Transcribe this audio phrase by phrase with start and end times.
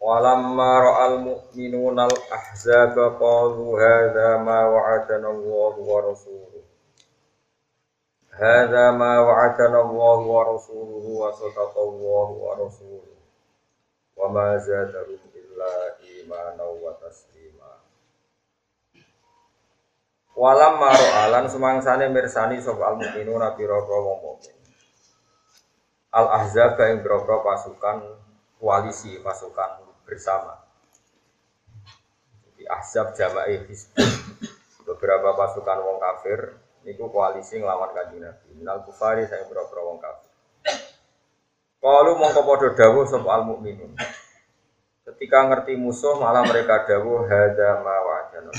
[0.00, 6.64] Walamma ra'al mu'minuna al-ahzaba qalu hadza ma wa'adana Allah wa rasuluhu.
[8.32, 13.12] Hadza ma wa'adana Allah wa rasuluhu wa sadaqa Allah wa rasuluhu.
[14.16, 17.84] Wa ma zadahum illa imanan wa taslima.
[20.32, 24.56] Walamma ra'alan semangsane mirsani sapa al-mu'minuna pira-pira wong mukmin.
[26.08, 28.16] Al-ahzab ing pira-pira pasukan
[28.56, 30.58] koalisi pasukan bersama.
[32.58, 34.10] Di Ahzab Jama'i Hizbun.
[34.82, 38.50] Beberapa pasukan wong kafir niku koalisi nglawan Kanjeng Nabi.
[38.58, 40.34] Minal kufari saya beberapa wong kafir.
[41.80, 43.94] Kalau mongko padha dawuh sapa al mukminun.
[45.06, 48.52] Ketika ngerti musuh malah mereka dawuh hadza ma wa'adana.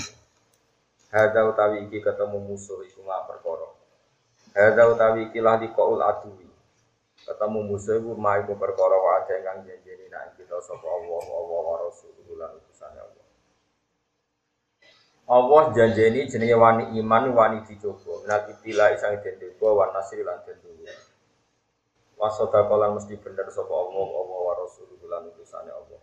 [1.11, 3.67] Hadza utawi iki ketemu musuh iku ma perkara.
[4.55, 6.50] Hadza utawi iki lah liqaul adui
[7.25, 11.77] ketemu musuh iku ma iku perkara wae kang janjeni nek kita sapa Allah Allah wa
[11.86, 13.25] Rasulullah lan utusane Allah.
[15.31, 18.25] Allah janjeni jenenge wani iman wani dicoba.
[18.25, 20.95] Nanti pila isang den coba wan nasri lan den dunya.
[22.17, 26.02] Wasota kolan mesti bener sapa Allah Allah wa Rasulullah lan Allah.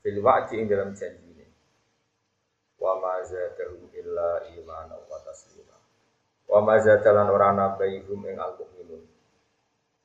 [0.00, 1.46] Fil wa'di ing dalam janjine.
[2.78, 5.76] Wa ma zadahum illa imanan wa taslima.
[6.48, 8.77] Wa ma zadalan ora nabaihum ing al-mu'minun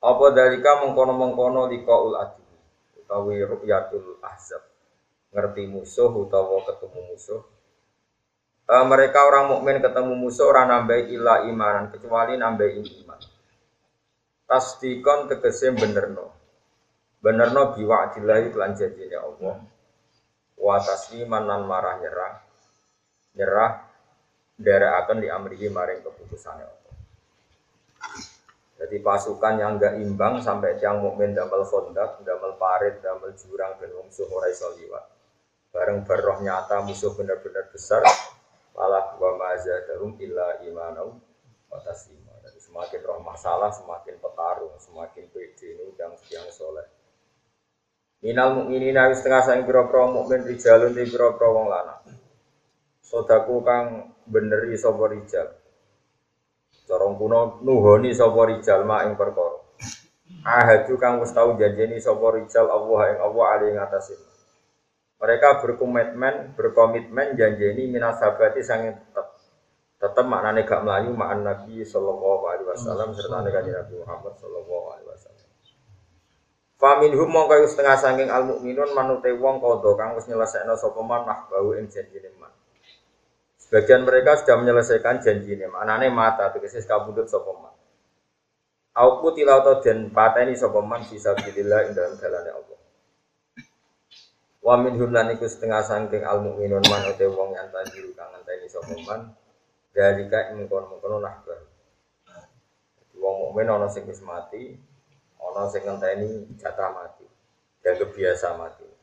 [0.04, 2.44] apa dalika mengkono-mengkono liqaul adi
[3.00, 4.60] utawi ru'yatul ahzab.
[5.32, 7.40] Ngerti musuh utawa ketemu musuh.
[8.68, 13.20] E, mereka orang mukmin ketemu musuh orang nambah ila imanan kecuali nambah iman.
[14.44, 16.36] Tasdikon tegese benerno.
[17.24, 19.56] Benerno biwa'dillahi lan janjine Allah.
[20.60, 22.34] Wa tasliman lan marah nyerah.
[23.34, 26.83] Nyerah akan diamrihi maring keputusannya Allah.
[28.84, 33.96] Jadi pasukan yang enggak imbang sampai tiang mukmin damel kondak, damel parit, damel jurang dan
[33.96, 35.00] musuh ora iso liwat.
[35.72, 38.04] Bareng berroh nyata musuh benar-benar besar,
[38.76, 39.56] malah wa
[39.88, 41.16] darum illa imanau
[41.72, 42.36] wa taslima.
[42.44, 46.84] Jadi semakin roh masalah, semakin petarung, semakin pede ini yang yang soleh.
[48.20, 52.04] Minal mukminina wis setengah sang pira-pira mukmin rijalun di pira-pira wong lanang.
[53.00, 55.63] Sodaku kang beneri sapa rijal.
[56.94, 59.58] Corong kuno nuhoni sapa rijal ma ing perkara.
[60.46, 64.14] Ahadu kang wis tau janjeni sapa rijal Allah ing Allah ali ing atase.
[65.18, 69.26] Mereka berkomitmen, berkomitmen janjeni minasabati sange tetep.
[69.98, 75.10] Tetep maknane gak melayu ma'an Nabi sallallahu alaihi wasallam serta kanjeng Nabi Muhammad sallallahu alaihi
[75.10, 75.46] wasallam.
[76.78, 81.74] Faminhum mongko setengah saking al mukminun manute wong kodo kang wis nyelesekno sapa man mahbau
[81.74, 82.54] ing janjine man.
[83.64, 85.64] Sebagian mereka sudah menyelesaikan janji ini.
[85.64, 87.72] Maknanya mata, tegese kabudut sopeman.
[88.94, 92.80] Aku tilau atau dan pateni sopeman bisa bilillah ing dalam jalannya Allah.
[94.60, 98.68] Wa min lan iku setengah sangking al mukminun man ute wong yang tanjiru kang ngenteni
[98.70, 99.34] sopeman.
[99.90, 101.58] Dalika ing kono-kono nahbar.
[103.18, 104.78] Wong mukmin ana sing mati,
[105.40, 107.26] ana sing ngenteni jatah mati.
[107.80, 108.93] Dan kebiasa mati.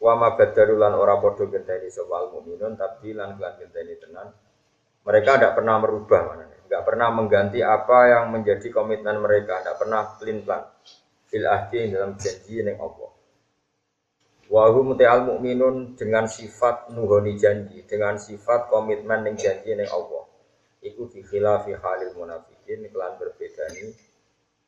[0.00, 4.32] Wa ma badaru lan ora padha genteni sapa mukminun tapi lan kelan genteni tenan.
[5.04, 10.06] Mereka tidak pernah merubah mana Tidak pernah mengganti apa yang menjadi komitmen mereka, tidak pernah
[10.16, 10.62] pelin plan
[11.30, 13.10] fil ahdi dalam janji yang Allah.
[14.50, 20.26] Wa hum al mukminun dengan sifat nuhoni janji, dengan sifat komitmen yang janji yang Allah.
[20.82, 23.92] Iku fi khilafi halil munafikin kelan berbeda ini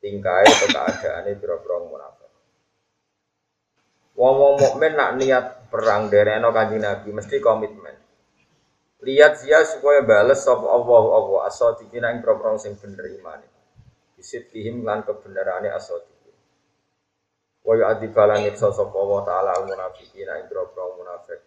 [0.03, 2.22] tingkai atau keadaannya biro-biro munafik.
[4.13, 7.97] Wong-wong mukmin nak niat perang dereno kanjeng Nabi mesti komitmen.
[9.03, 13.49] Lihat dia supaya bales sop Allah Allah asadiqina ing propro sing bener imane.
[14.15, 16.37] Bisit kihim lan kebenerane asadiqin.
[17.67, 21.41] Wa yu'adzibalan nyiksa sapa Allah taala al munafiqin ing propro munafik.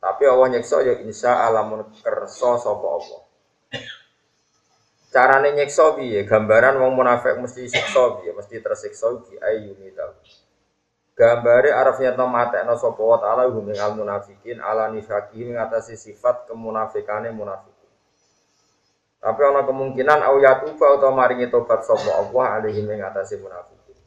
[0.00, 1.68] Tapi Allah nyiksa ya insya Allah
[2.00, 3.22] kersa sapa Allah.
[5.10, 6.22] Carane nyiksa piye?
[6.24, 8.30] Gambaran wong munafik mesti siksa piye?
[8.32, 9.10] Mesti tersiksa
[9.42, 10.14] ayyuni tahu.
[11.20, 17.28] Gambare araf nyata matekno sapa wa ta'ala hum al munafikin ala nifaqi ngatasi sifat kemunafikane
[17.28, 17.76] munafik.
[19.20, 24.00] Tapi ana kemungkinan au yatuba utawa maringi tobat sapa Allah alaihi ing atase munafikin.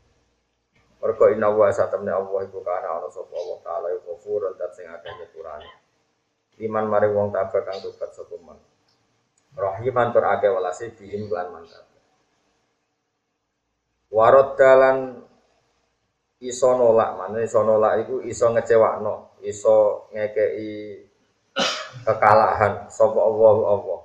[1.05, 4.89] Mergo inna wa satamne Allah iku kana ana sapa Allah taala iku ghafurun dat sing
[4.89, 5.69] akeh nyepurane.
[6.65, 8.57] Iman mari wong tabah kang tobat sapa man.
[9.53, 11.85] Rahiman tur akeh welase bihim lan mantap.
[14.09, 15.29] Warot dalan
[16.43, 20.99] iso nolak, mana iso nolak iku iso ngecewakno, iso ngekei
[22.03, 23.99] kekalahan sapa Allah Allah.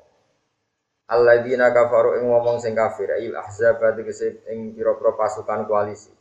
[1.09, 6.13] Alladzina kafaru ing ngomong sing kafir il ahzab tegese ing pira-pira pasukan koalisi.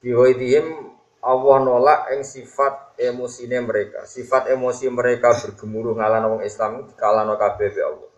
[0.00, 4.08] Bihoidihim Allah nolak ing sifat emosine mereka.
[4.08, 8.10] Sifat emosi mereka bergemuruh ngalan wong Islam dikalano kabeh be Allah.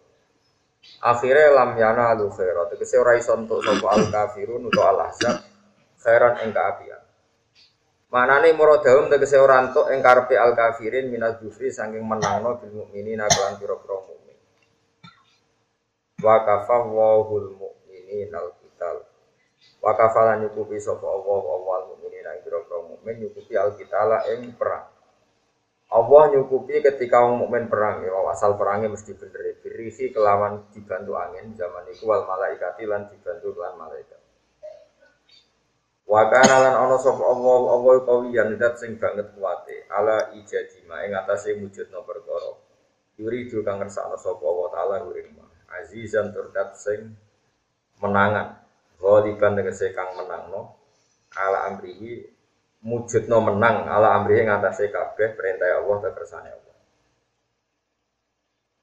[1.03, 2.79] Akhirnya lam yana lu khairat.
[2.79, 5.43] Tegese ora iso entuk sapa al kafirun utawa al ahzab
[5.99, 7.02] khairan ing kaapian.
[8.13, 13.25] Manane muradahum tegese ora entuk ing karepe al kafirin minaz jufri saking menangno bil mukminina
[13.25, 13.97] kelan pira-pira
[16.23, 19.03] wa kafawahul mu'minin al qital
[19.81, 24.87] wa kafalan nyukupi sapa Allah awal mukminin ing pira-pira mukmin nyukupi al qitala ing perang.
[25.93, 31.57] Allah nyukupi ketika wong mukmin perang ya asal perangnya mesti bener berisi kelawan dibantu angin
[31.57, 34.22] zaman itu wal malaikati lan dibantu lan malaikat
[36.13, 39.89] Wa kana lan ana sapa Allah Allah kawiyan dat sing banget kuwate.
[39.89, 42.53] Ala ijadima ing atase wujudna perkara.
[43.17, 45.33] Yuridu kang ngersakno sapa Allah taala ing
[45.73, 47.17] azizan turdat sing
[48.05, 48.61] menangan.
[49.01, 50.77] Ghaliban tegese kang menangno.
[51.33, 52.29] Ala amrihi
[52.85, 53.89] mujudno menang.
[53.89, 56.77] Ala amrihi ngatasé kabeh perintah Allah ta kersane Allah.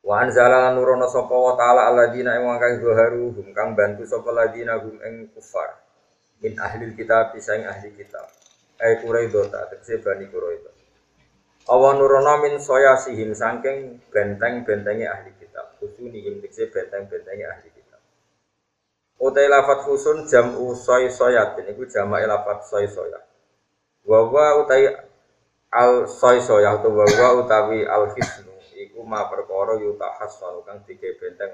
[0.01, 4.81] Wa anzala nurono sapa wa taala alladzina ing kang zuharu hum kang bantu sapa ladina
[4.81, 5.88] hum ing kufar
[6.39, 8.27] min ahli kitab bisa ahli kitab
[8.79, 10.79] ay Quraido ta tegese bani Quraido
[11.69, 15.29] Awan nurono min soya sihim sangking benteng-bentengi ahli
[15.77, 18.01] husuni dikse benteng-bentengnya ahli kitab.
[19.21, 23.21] Utai lafat husun jam usoy soyat ini ku jama lafat soy soyat.
[24.01, 24.89] Wawa utai
[25.69, 31.53] al soy soyat atau wawa utawi al hisnu iku ma perkara yutahas kang tiga benteng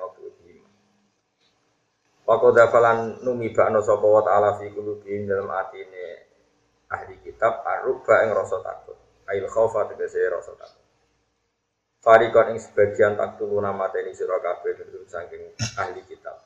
[2.26, 2.58] opo lima.
[2.58, 6.26] Wako dafalan numi bakno sapa wa ta'ala fi qulubihim dalam atine
[6.90, 8.98] ahli kitab arubba ing rasa takut.
[9.30, 10.84] Ail khaufa tegese rasa takut.
[12.02, 14.78] Farikon ing sebagian taktulu nama teni sira kabeh
[15.10, 16.46] saking ahli kitab.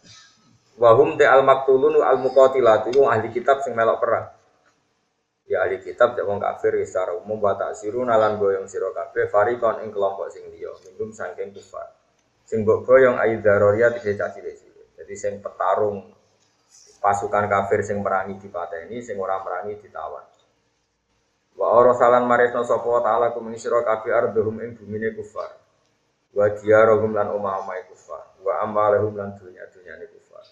[0.79, 4.27] Wahum te al maktulun al muqatilat itu ahli kitab sing melok perang.
[5.49, 9.83] Ya ahli kitab cek wong kafir secara umum wa taksiru nalan boyong sira kabeh farikon
[9.83, 11.91] ing kelompok sing liya minum saking kufar.
[12.47, 14.68] Sing mbok ayu daroria tidak caci
[15.09, 16.05] Jadi sing petarung
[17.01, 20.21] pasukan kafir sing merangi dipateni, sing ora merangi ditawan.
[21.57, 25.49] Wa arasalan maresna sapa taala kum ing sira kabeh ardhum ing bumine kufar.
[26.29, 28.37] Wa diyarahum lan omah-omah kufar.
[28.45, 30.45] Wa ambalahum lan dunya-dunyane kufar.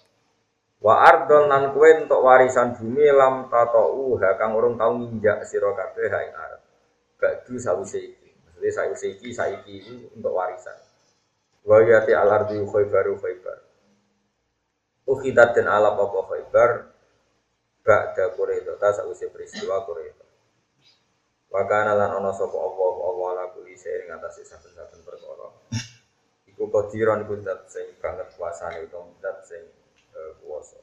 [0.82, 5.70] Wa ardon nan kowe entuk warisan bumi lam tatau ha kang urung tau nginjak sira
[5.70, 6.62] kabeh ha ing arep.
[7.22, 8.34] Ba'du sawise iki.
[8.42, 10.82] Maksudnya sawise iki saiki iki untuk warisan.
[11.62, 13.67] Wa yati al ardi khaybaru khaybar.
[15.08, 16.72] Ukhidat dan alap apa khaybar
[17.88, 20.28] Ba'da Quraidah ta sawise peristiwa Quraidah
[21.48, 25.48] Wa kana lan ana sapa Allah Allah la kuli sing ngatasi saben-saben perkara.
[26.44, 29.64] Iku qadiran iku dat sing banget kuasane utawa dat sing
[30.12, 30.76] uh, kuwasa.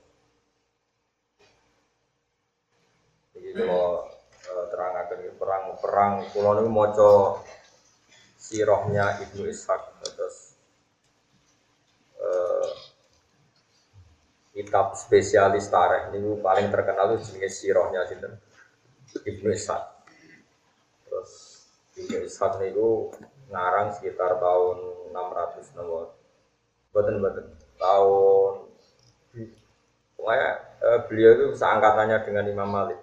[3.37, 4.09] Iki kula
[4.49, 7.13] uh, terangaken perang-perang kula niku maca
[8.41, 10.57] sirahnya Ibnu Ishaq terus
[14.55, 18.39] kitab spesialis tarikh ini paling terkenal itu jenis sirahnya sinten
[19.27, 19.95] Ibnu Ishaq
[21.95, 23.15] Ibnu Ishaq itu
[23.55, 24.77] ngarang sekitar tahun
[25.15, 26.11] 600 nomor.
[26.91, 27.47] Betul betul.
[27.79, 28.55] Tahun
[30.19, 30.51] pokoknya
[30.83, 32.99] eh, beliau itu seangkatannya dengan Imam Malik.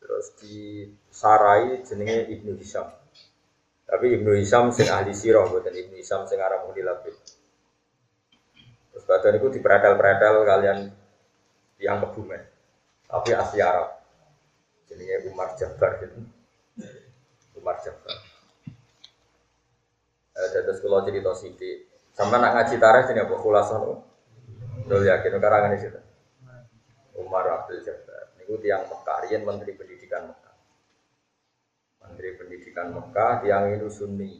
[0.00, 2.88] Terus di Sarai jenenge Ibnu Hisham.
[3.84, 6.64] Tapi Ibnu Hisham sing ahli sirah, bukan Ibnu Hisham sing arah.
[6.64, 7.39] Terus
[9.10, 10.78] badan itu diperadal-peradal kalian
[11.82, 12.46] yang kebumen.
[13.10, 13.98] Tapi asli Arab.
[14.86, 16.22] Jenenge Umar Jabbar gitu.
[17.58, 18.14] Umar Jabbar.
[20.30, 24.06] Eh, terus kalau cerita sini, sama nak ngaji tarikh ini apa khulasan lo?
[24.86, 25.90] Dulu yakin karangan itu.
[27.18, 28.38] Umar Abdul Jabbar.
[28.38, 30.54] Ini tiang Mekah, Menteri Pendidikan Mekah.
[32.06, 34.38] Menteri Pendidikan Mekah, tiang itu Sunni.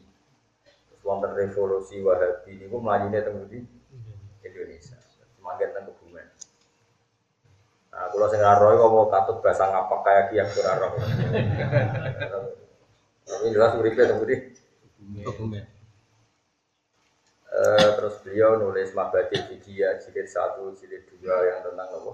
[1.00, 3.79] Wonten revolusi Wahabi ini gue melajunya temu di
[4.44, 4.98] Indonesia.
[5.36, 6.26] Semakin tentang kebumen.
[7.90, 10.92] Nah, kalau saya roy kok mau katut bahasa ngapa kayak kiai kurang roh.
[13.30, 14.36] Ini jelas uripe temu di
[17.50, 22.12] Uh, terus beliau nulis mabadi Fidia jilid satu jilid dua yang tentang apa?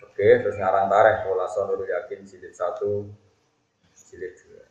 [0.00, 3.04] Oke, terus ngarang tareh pola sonur yakin jilid satu,
[3.92, 4.64] jilid dua.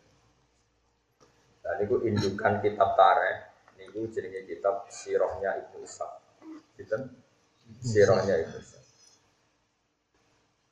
[1.61, 3.45] Dan itu indukan kitab tareh,
[3.77, 6.20] ini jenenge kitab sirohnya Ibnu Ishaq.
[6.81, 6.97] Gitu?
[7.85, 8.85] Sirohnya Ibnu Ishaq.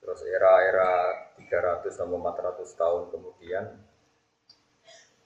[0.01, 0.89] Terus era-era
[1.37, 3.65] 300 sampai 400 tahun kemudian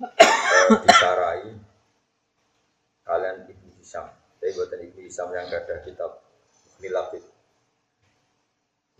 [0.03, 1.55] eh, disarai
[3.07, 4.11] kalian Ibnu Hisham.
[4.11, 6.19] Tapi buatan Ibnu Hisham yang ada kitab.
[6.83, 6.91] Ini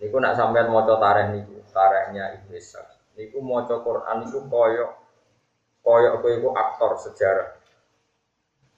[0.08, 3.20] ku nak sampean moco tareh niku, tarehnya Ibnu Ishaq.
[3.20, 4.92] Niku moco Quran niku koyok
[5.84, 7.60] koyok kowe iku aktor sejarah.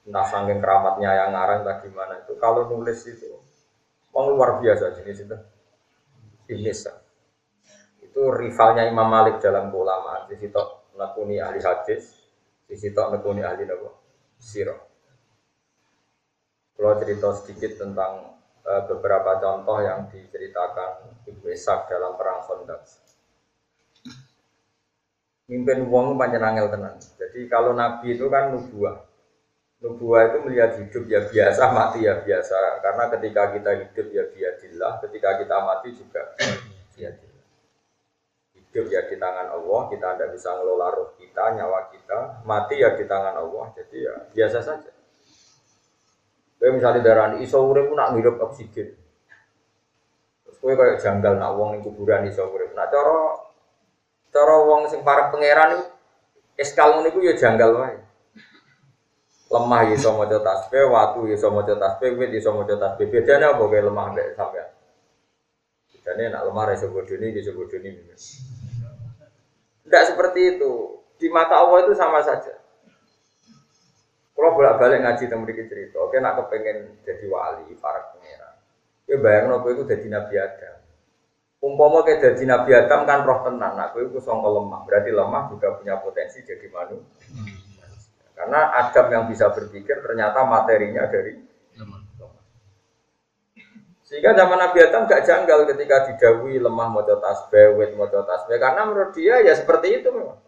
[0.06, 2.38] Entah saking keramatnya yang ngarang tadi mana itu.
[2.38, 3.26] Kalau nulis itu,
[4.14, 5.36] mau luar biasa jenis itu.
[6.46, 6.96] Ibnu Ishaq.
[8.06, 10.30] Itu rivalnya Imam Malik dalam ulama.
[10.30, 10.62] Di situ
[10.94, 12.22] nekuni ahli hadis,
[12.70, 13.98] di situ nekuni ahli nabo
[14.38, 14.78] sirah.
[16.76, 22.80] Kalau cerita sedikit tentang uh, beberapa contoh yang diceritakan Ibnu Ishaq dalam perang Khandaq.
[25.46, 26.94] Mimpin wong panjang angel tenan.
[26.98, 29.15] Jadi kalau nabi itu kan nubuah.
[29.76, 32.80] Nubuah itu melihat hidup ya biasa, mati ya biasa.
[32.80, 36.32] Karena ketika kita hidup ya biadillah, ketika kita mati juga
[36.96, 37.44] biadillah.
[38.56, 42.40] Hidup ya di tangan Allah, kita tidak bisa ngelola roh kita, nyawa kita.
[42.48, 44.96] Mati ya di tangan Allah, jadi ya biasa saja.
[46.56, 48.96] Kayak misalnya darah iso urip nak ngirup oksigen.
[50.42, 52.72] Terus kowe kayak janggal nak wong ning kuburan iso urip.
[52.72, 53.44] Nak cara
[54.32, 55.84] cara wong sing para pangeran iku
[56.56, 58.05] eskal iku ya janggal wae.
[59.46, 63.06] Lemah ya iso maca tasbih, watu ya iso maca tasbih, wit ya iso maca tasbih.
[63.06, 64.68] Bedane apa kayak lemah mbek sampean?
[65.94, 67.90] Bedane nak lemah iso bodoni, iso bodoni.
[69.86, 70.72] Tidak seperti itu.
[71.16, 72.58] Di mata Allah itu sama saja.
[74.36, 78.54] Kalau bolak balik ngaji tentang mereka cerita, oke nak kepengen jadi wali, para pangeran.
[79.08, 80.76] Ya bayang nopo itu jadi Nabi Adam.
[81.64, 84.84] Umpama kayak jadi Nabi Adam kan roh tenan, aku itu songkol lemah.
[84.84, 87.55] Berarti lemah juga punya potensi jadi manusia.
[88.36, 91.40] Karena Adam yang bisa berpikir ternyata materinya dari
[91.80, 92.06] lemah.
[94.06, 98.54] Sehingga zaman Nabi Adam gak janggal ketika didawi lemah mau tasbih, wet mau tasbih.
[98.62, 100.38] Karena menurut dia ya seperti itu memang.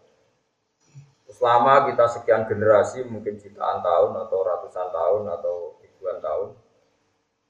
[1.27, 6.51] Selama kita sekian generasi, mungkin jutaan tahun atau ratusan tahun atau ribuan tahun,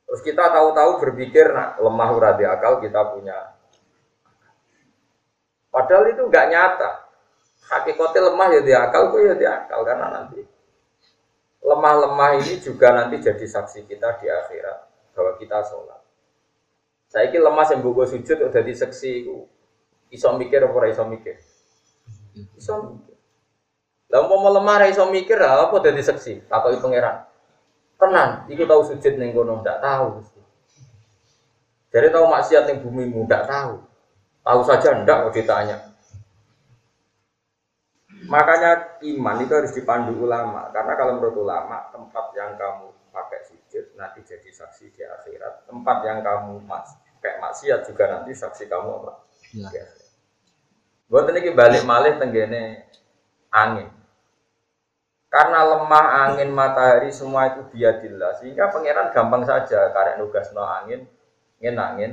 [0.05, 3.55] terus kita tahu-tahu berpikir, nah lemah uradi akal kita punya.
[5.73, 7.08] Padahal itu nggak nyata.
[7.69, 10.41] Hakikatnya lemah ya di akal, itu ya di akal karena nanti
[11.59, 14.79] lemah-lemah ini juga nanti jadi saksi kita di akhirat
[15.13, 16.01] bahwa kita sholat.
[17.09, 19.45] Saya ini lemah yang buku sujud udah di saksi itu
[20.09, 21.37] iso mikir apa iso mikir?
[22.57, 23.17] Iso mikir.
[24.09, 26.49] Lah mau lemah iso mikir apa dadi seksi?
[26.49, 27.29] Takoki pangeran.
[27.99, 30.23] Tenan, iku tahu sujud ning kono ndak tahu.
[31.91, 33.83] Jadi tahu maksiat ning bumi ndak tahu.
[34.45, 35.88] Tahu saja ndak kok ditanya.
[38.29, 40.69] Makanya iman itu harus dipandu ulama.
[40.69, 45.65] Karena kalau menurut ulama tempat yang kamu pakai sujud nanti jadi saksi di akhirat.
[45.65, 49.13] Tempat yang kamu mas kayak maksiat juga nanti saksi kamu apa?
[49.49, 49.81] Ya.
[51.09, 52.85] buat ini balik malih tenggene
[53.49, 53.89] angin.
[55.29, 58.37] Karena lemah angin matahari semua itu biadillah.
[58.37, 61.09] Sehingga pangeran gampang saja karek nugas no angin
[61.59, 62.11] angin angin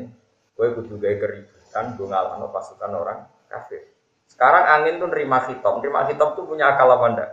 [0.56, 3.95] gue kudu gaya keributan gue ngalano pasukan orang kafir
[4.26, 7.30] sekarang angin tuh nerima hitop nerima hitop tuh punya akal apa enggak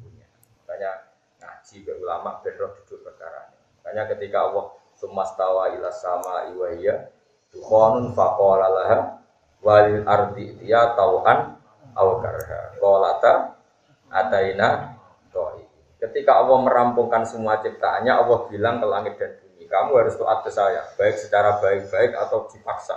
[0.00, 0.26] punya
[0.64, 0.90] makanya
[1.40, 4.64] ngaji ke ulama benroh duduk perkara makanya ketika Allah
[4.96, 7.08] sumastawa ila sama iwaya
[7.52, 8.98] dukhonun faqala laha
[9.60, 11.56] walil ardi dia tauhan
[11.94, 13.54] awkarha kolata
[14.14, 14.94] ataina
[15.34, 15.66] to'i.
[15.98, 20.50] Ketika Allah merampungkan semua ciptaannya, Allah bilang ke langit dan bumi, kamu harus taat ke
[20.54, 22.94] saya, baik secara baik-baik atau dipaksa.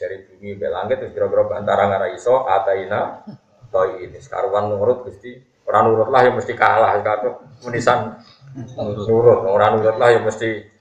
[0.00, 3.20] Dari bumi ke langit, terus kira-kira antara ngara iso, ataina
[3.68, 4.16] to'i ini.
[4.16, 5.36] Sekarang nurut, gusti,
[5.68, 8.16] orang nurut lah yang mesti kalah, kalau menisan
[8.80, 10.80] nurut, orang nurut lah yang mesti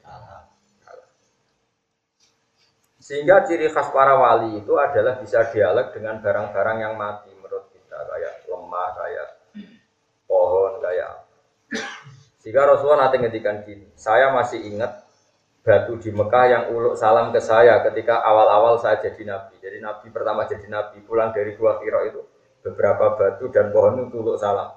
[3.09, 7.33] sehingga ciri khas para wali itu adalah bisa dialog dengan barang-barang yang mati.
[7.33, 9.27] Menurut kita kayak lemah kayak
[10.29, 11.25] pohon kayak
[12.38, 15.09] sehingga Rasulullah nanti ngedikan gini saya masih ingat
[15.69, 19.61] batu di Mekah yang uluk salam ke saya ketika awal-awal saya jadi nabi.
[19.61, 22.21] Jadi nabi pertama jadi nabi pulang dari gua kiro itu
[22.65, 24.73] beberapa batu dan pohon itu uluk salam.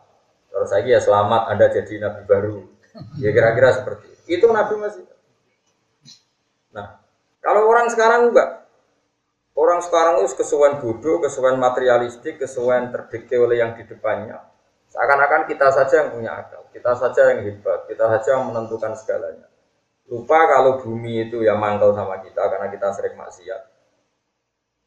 [0.53, 2.69] Terus saya ya selamat anda jadi nabi baru.
[3.17, 4.23] Ya kira-kira seperti itu.
[4.37, 5.09] Itu nabi masih
[6.77, 7.01] nah
[7.41, 8.69] kalau orang sekarang enggak.
[9.53, 14.41] Orang sekarang itu kesuwen bodoh, kesuwen materialistik, kesuwen terdikte oleh yang di depannya.
[14.89, 19.52] Seakan-akan kita saja yang punya akal, kita saja yang hebat, kita saja yang menentukan segalanya.
[20.11, 23.63] Lupa kalau bumi itu ya mangkel sama kita karena kita sering maksiat.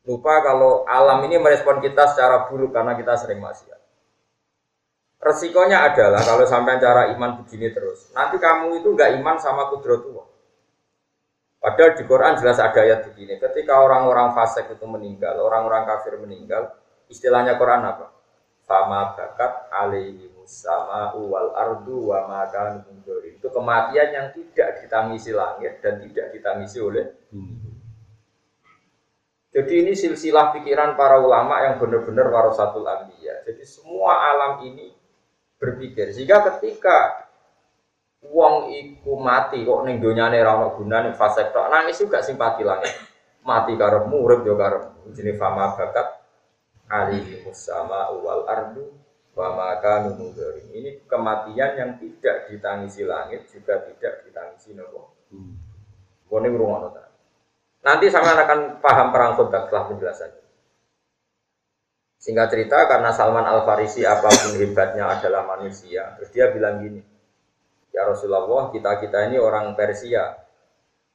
[0.06, 3.80] Lupa kalau alam ini merespon kita secara buruk karena kita sering maksiat.
[5.18, 10.30] Resikonya adalah kalau sampai cara iman begini terus, nanti kamu itu nggak iman sama kudrotullah.
[11.58, 16.78] Padahal di Quran jelas ada ayat begini, ketika orang-orang fasik itu meninggal, orang-orang kafir meninggal,
[17.10, 18.14] istilahnya Quran apa?
[18.70, 22.86] Fama bakat alaihi sama wal ardu wa makan
[23.26, 27.74] Itu kematian yang tidak ditangisi langit dan tidak ditangisi oleh bumi.
[29.56, 33.40] Jadi ini silsilah pikiran para ulama yang benar-benar warasatul anbiya.
[33.48, 34.92] Jadi semua alam ini
[35.56, 36.12] berpikir.
[36.12, 37.26] Sehingga ketika
[38.26, 41.70] Wong iku mati kok ning donyane ra ono gunane fase tok.
[41.70, 42.90] Nangis juga simpati langit.
[43.46, 45.14] Mati karepmu urip yo karepmu.
[45.14, 46.26] Jenenge fama bakat
[46.90, 49.05] alihi musama wal ardu
[49.36, 50.08] wa maka
[50.72, 55.28] Ini kematian yang tidak ditangisi langit juga tidak ditangisi nopo.
[55.30, 55.60] Hmm.
[56.26, 57.04] Kone ngrungokno ta.
[57.86, 60.44] Nanti sama akan paham perang Khandaq setelah penjelasannya.
[62.18, 66.98] Singkat cerita karena Salman Al Farisi apa pun hebatnya adalah manusia, terus dia bilang gini,
[67.94, 70.36] Ya Rasulullah, kita-kita ini orang Persia.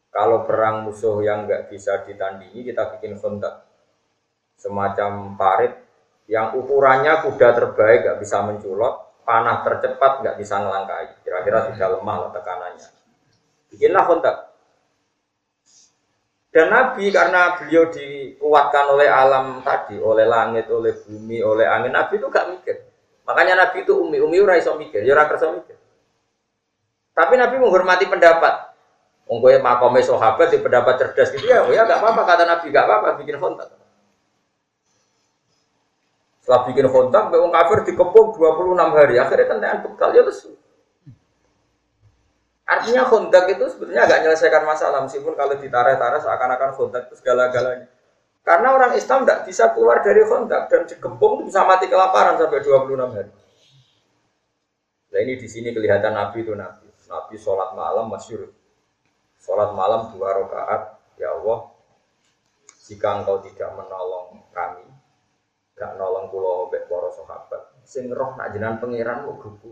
[0.09, 3.69] Kalau perang musuh yang nggak bisa ditandingi, kita bikin kontak.
[4.57, 5.77] Semacam parit
[6.31, 11.27] yang ukurannya kuda terbaik nggak bisa menculot, panah tercepat nggak bisa ngelangkai.
[11.27, 12.89] Kira-kira sudah lemah lah tekanannya.
[13.75, 14.37] Bikinlah kontak.
[16.51, 22.19] Dan Nabi karena beliau dikuatkan oleh alam tadi, oleh langit, oleh bumi, oleh angin, Nabi
[22.19, 22.79] itu gak mikir.
[23.27, 25.79] Makanya Nabi itu umi, umi ura iso mikir, ya ora mikir.
[27.15, 28.71] Tapi Nabi menghormati pendapat.
[29.31, 33.23] Ongkoe makome sahabat di pendapat cerdas gitu ya, ya gak apa-apa kata Nabi, gak apa-apa
[33.23, 33.80] bikin kontak.
[36.51, 40.59] Setelah bikin kontak, wong kafir dikepung 26 hari, akhirnya kentean bekal ya lesu.
[42.67, 47.87] Artinya kontak itu sebenarnya agak menyelesaikan masalah, meskipun kalau ditarik-tarik seakan-akan kontak itu segala-galanya.
[48.43, 53.15] Karena orang Islam tidak bisa keluar dari kontak dan dikepung bisa mati kelaparan sampai 26
[53.15, 53.31] hari.
[55.15, 56.91] Nah ini di sini kelihatan Nabi itu Nabi.
[57.07, 58.51] Nabi sholat malam masyur.
[59.39, 60.99] Sholat malam dua rakaat.
[61.15, 61.71] Ya Allah,
[62.91, 64.90] jika engkau tidak menolong kami,
[65.81, 69.65] gak nolong pulau obek para sahabat, sing roh nak jenengan pangeran kok grup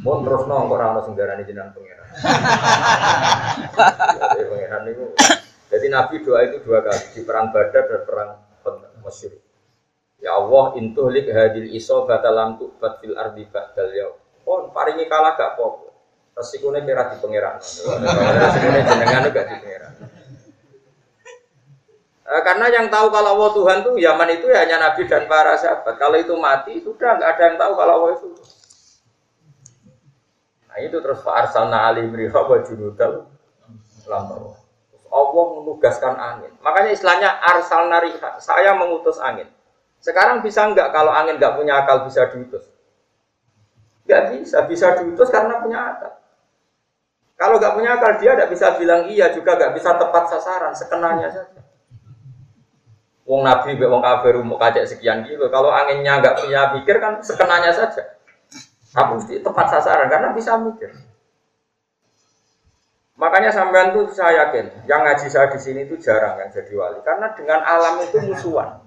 [0.00, 2.08] Mau terus nong kok rano senggaran jenengan pangeran.
[4.32, 5.04] Jadi pangeran itu.
[5.68, 8.30] Jadi Nabi doa itu dua kali di perang Badar dan perang
[9.04, 9.36] Mesir.
[10.20, 14.16] Ya Allah, intuhlik hadil iso batalam tu'bat fil ardi ba'dal yaum.
[14.48, 15.88] Oh, paringi kalah gak apa
[16.36, 17.56] Resikonya kira di pangeran.
[18.40, 19.92] Resikonya jenengan juga di pangeran.
[22.30, 25.58] Eh, karena yang tahu kalau Allah Tuhan tuh Yaman itu ya hanya Nabi dan para
[25.58, 25.98] sahabat.
[25.98, 28.26] Kalau itu mati sudah nggak ada yang tahu kalau Allah itu.
[30.70, 33.26] Nah itu terus Pak Arsalna Ali Mriha wa junudal
[35.10, 36.54] Allah menugaskan angin.
[36.62, 37.30] Makanya istilahnya
[37.98, 39.50] Riha, saya mengutus angin.
[39.98, 42.62] Sekarang bisa nggak kalau angin nggak punya akal bisa diutus?
[44.06, 46.14] Nggak bisa, bisa diutus karena punya akal.
[47.34, 51.26] Kalau nggak punya akal dia tidak bisa bilang iya juga nggak bisa tepat sasaran, sekenanya
[51.34, 51.69] saja.
[53.30, 55.46] Wong Nabi, wong kafir mau kacek sekian gitu.
[55.54, 58.18] Kalau anginnya nggak punya pikir kan sekenanya saja.
[58.90, 60.90] Tapi mesti tepat sasaran karena bisa mikir.
[63.14, 67.04] Makanya sampean tuh saya yakin, yang ngaji saya di sini itu jarang yang jadi wali,
[67.04, 68.80] karena dengan alam itu musuhan.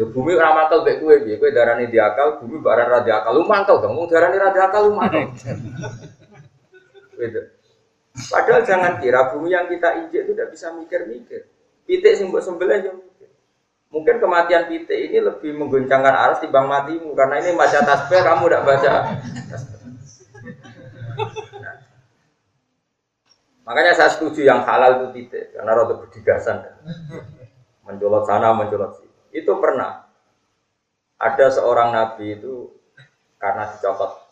[0.00, 1.36] Lho bumi ora mantel mek kowe piye?
[1.36, 3.36] Kowe darani diakal, bumi barang ra diakal.
[3.36, 5.28] Lu mantel dong, wong darani ra diakal lu mantel.
[8.32, 11.52] Padahal jangan kira bumi yang kita injek itu tidak bisa mikir-mikir.
[11.90, 13.34] Pitik sing mbok sembelih mikir.
[13.90, 18.62] Mungkin kematian pitik ini lebih mengguncangkan aras bang matimu karena ini baca tasbih kamu tidak
[18.62, 18.90] baca.
[21.58, 21.76] Nah.
[23.66, 26.62] Makanya saya setuju yang halal itu pitik karena rada berdigasan.
[27.82, 29.42] Mencolot sana, mencolot sini.
[29.42, 30.06] Itu pernah
[31.18, 32.70] ada seorang nabi itu
[33.36, 34.30] karena dicopot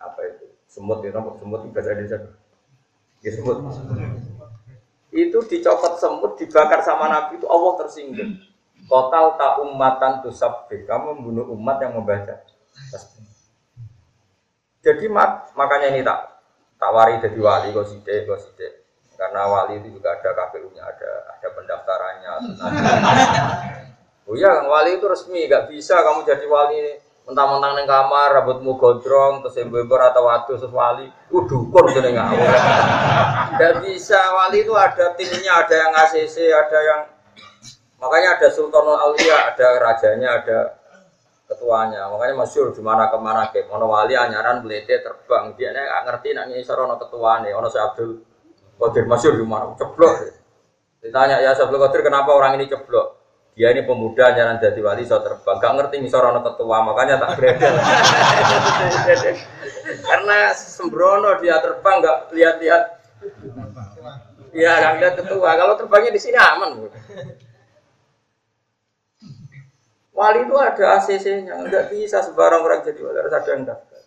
[0.00, 2.18] apa itu semut itu semut itu bahasa Indonesia
[3.22, 3.58] ya semut
[5.08, 8.36] itu dicopot semut dibakar sama nabi itu Allah tersinggung.
[8.88, 12.40] Total tak umatan tuh sabbi kamu membunuh umat yang membaca.
[14.78, 16.38] Jadi mak, makanya ini tak
[16.78, 18.70] tak wari jadi wali kok kok sih
[19.18, 22.32] karena wali itu juga ada KPU-nya ada ada pendaftarannya
[24.28, 29.44] Oh iya, wali itu resmi, gak bisa kamu jadi wali mentang-mentang neng kamar, rambutmu gondrong,
[29.44, 32.28] terus ember atau waktu terus wali, uh dukun jadi nggak
[33.60, 37.00] Gak bisa, wali itu ada timnya, ada yang ACC, ada yang
[38.00, 40.58] makanya ada Sultanul Aulia, ada rajanya, ada
[41.48, 42.08] ketuanya.
[42.12, 46.28] Makanya masyur di mana ke mana ke ono wali anyaran belete terbang dia nggak ngerti
[46.32, 48.10] nak ngisor ono ketuanya, ono si Abdul
[48.78, 50.14] Qadir masyur di mana ceblok.
[51.04, 53.17] Ditanya ya Abdul Qadir kenapa orang ini ceblok?
[53.58, 57.42] Dia ini pemuda anyaran jadi wali so terbang, gak ngerti ngisor ono ketua makanya tak
[57.42, 57.74] gredel.
[60.06, 62.82] Karena sembrono dia terbang gak lihat-lihat.
[64.54, 65.58] Iya, gak lihat ketua.
[65.58, 66.86] Kalau terbangnya di sini aman.
[70.14, 74.02] Wali itu ada ACC-nya, nggak bisa sebarang orang jadi wali harus ada yang daftar.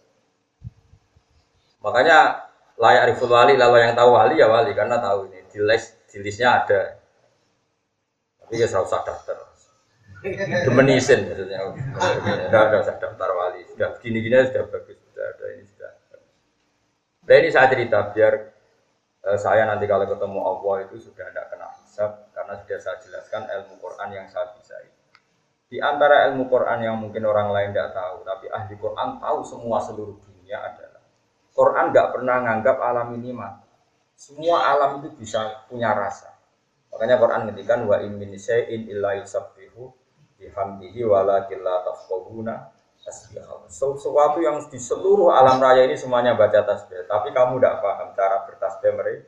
[1.84, 2.20] Makanya
[2.76, 6.20] layak riful wali, lalu yang tahu wali ya wali karena tahu ini di list di
[6.20, 7.01] listnya ada.
[8.52, 9.48] Tapi ya usah daftar.
[10.68, 11.72] Demenisin maksudnya.
[12.52, 13.64] Sudah ada usah daftar wali.
[13.72, 15.92] Sudah gini-gini sudah bagus, sudah ada ini sudah.
[17.32, 18.34] Nah ini saya cerita biar
[19.24, 23.48] eh, saya nanti kalau ketemu Allah itu sudah tidak kena hisab karena sudah saya jelaskan
[23.48, 24.76] ilmu Quran yang saya bisa.
[25.72, 29.80] Di antara ilmu Quran yang mungkin orang lain tidak tahu, tapi ahli Quran tahu semua
[29.80, 31.00] seluruh dunia adalah
[31.56, 33.72] Quran nggak pernah nganggap alam ini mati.
[34.20, 36.41] Semua alam itu bisa punya rasa.
[37.02, 39.90] Makanya Quran ngendikan wa in min syai'in illa yusabbihu
[40.38, 42.70] bihamdihi walakin la tafqahuna
[43.02, 43.66] tasbihahu.
[43.74, 48.46] Sesuatu yang di seluruh alam raya ini semuanya baca tasbih, tapi kamu tidak paham cara
[48.46, 49.26] bertasbih mereka.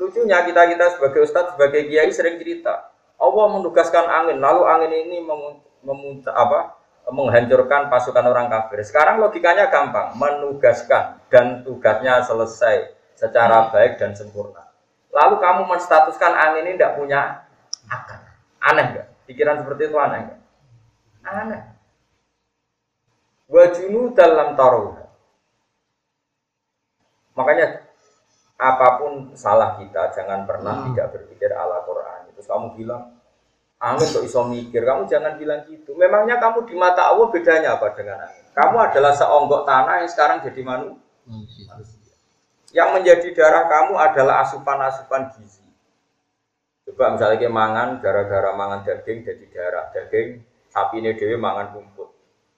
[0.00, 2.88] Lucunya kita kita sebagai ustadz, sebagai kiai sering cerita,
[3.20, 5.20] Allah menugaskan angin, lalu angin ini
[5.84, 6.80] memuncak apa?
[7.08, 8.80] menghancurkan pasukan orang kafir.
[8.84, 14.67] Sekarang logikanya gampang, menugaskan dan tugasnya selesai secara baik dan sempurna.
[15.18, 17.42] Lalu kamu menstatuskan angin ini tidak punya
[17.90, 18.22] akal.
[18.62, 19.06] Aneh enggak?
[19.26, 20.38] Pikiran seperti itu aneh enggak?
[21.26, 21.62] Aneh.
[23.50, 24.94] Wajunu dalam taruh.
[27.34, 27.88] Makanya
[28.58, 30.86] apa pun salah kita jangan pernah hmm.
[30.94, 32.30] tidak berpikir ala Quran.
[32.34, 33.18] Terus kamu bilang,
[33.78, 35.94] angin kok iso mikir, kamu jangan bilang gitu.
[35.98, 38.44] Memangnya kamu di mata Allah bedanya apa dengan angin?
[38.54, 41.97] Kamu adalah seonggok tanah yang sekarang jadi manusia.
[42.72, 45.64] Yang menjadi darah kamu adalah asupan-asupan gizi.
[46.84, 49.88] Coba misalnya kita mangan, gara-gara mangan daging jadi darah.
[49.92, 52.08] Daging, sapi ini dewi mangan rumput.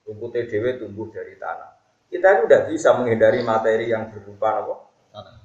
[0.07, 1.79] Rumputnya dewi tumbuh dari tanah.
[2.11, 4.75] Kita itu tidak bisa menghindari materi yang berupa apa?
[5.15, 5.41] Tanah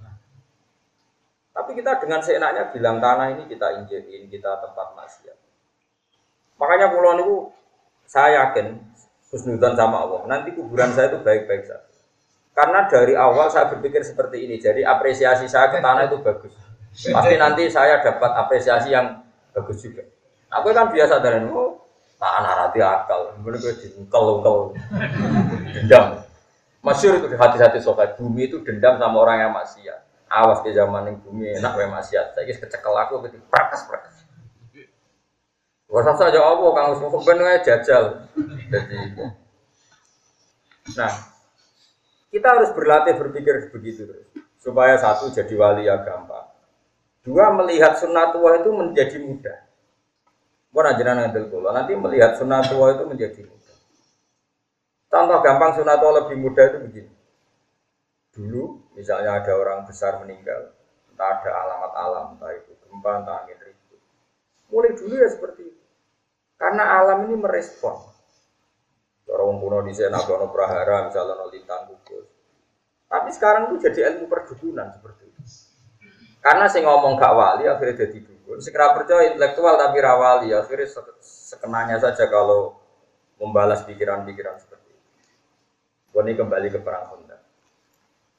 [1.57, 5.39] tapi kita dengan seenaknya bilang tanah ini kita injekin, kita tempat maksiat.
[6.61, 7.37] Makanya pulau itu
[8.05, 8.77] saya yakin
[9.33, 10.21] husnudan sama Allah.
[10.29, 11.86] Nanti kuburan saya itu baik-baik saja.
[12.57, 14.57] Karena dari awal saya berpikir seperti ini.
[14.57, 16.57] Jadi apresiasi saya ke tanah itu bagus.
[16.97, 19.21] Pasti nanti saya dapat apresiasi yang
[19.53, 20.09] bagus juga.
[20.49, 21.85] Aku kan biasa dari oh,
[22.17, 23.37] tanah rati akal.
[23.37, 24.25] Kemudian gue dengkel
[25.77, 26.25] dendam.
[26.81, 28.17] Masyur itu di hati-hati sobat.
[28.17, 30.01] Bumi itu dendam sama orang yang maksiat.
[30.33, 32.33] Awas ke zaman yang bumi enak wae maksiat.
[32.41, 34.25] Saiki kecekel aku ketik prakas prakas.
[35.93, 38.05] Wasa saja apa kang ben jajal.
[38.73, 38.97] Jadi
[40.95, 41.11] Nah,
[42.31, 44.29] kita harus berlatih berpikir begitu terus.
[44.59, 46.51] Supaya satu jadi wali ya gampang.
[47.23, 49.59] Dua melihat sunnatullah itu menjadi mudah.
[50.71, 53.77] Mau ajaran kula, nanti melihat sunnatullah itu menjadi mudah.
[55.09, 57.13] Contoh gampang sunnatullah lebih mudah itu begini.
[58.37, 60.77] Dulu misalnya ada orang besar meninggal,
[61.09, 64.01] entah ada alamat alam, entah itu gempa, entah angin ribut.
[64.69, 65.83] Mulai dulu ya seperti itu.
[66.61, 67.97] Karena alam ini merespon.
[69.27, 72.31] Orang kuno di sana ada prahara, misalnya no lintang gugus.
[73.11, 75.43] Tapi sekarang itu jadi ilmu perdukunan seperti itu.
[76.39, 78.63] Karena saya ngomong gak wali, akhirnya jadi dukun.
[78.63, 80.87] Segera percaya intelektual tapi rawali, akhirnya
[81.19, 82.79] sekenanya saja kalau
[83.43, 85.11] membalas pikiran-pikiran seperti itu.
[86.15, 87.43] Ini kembali ke perang Honda.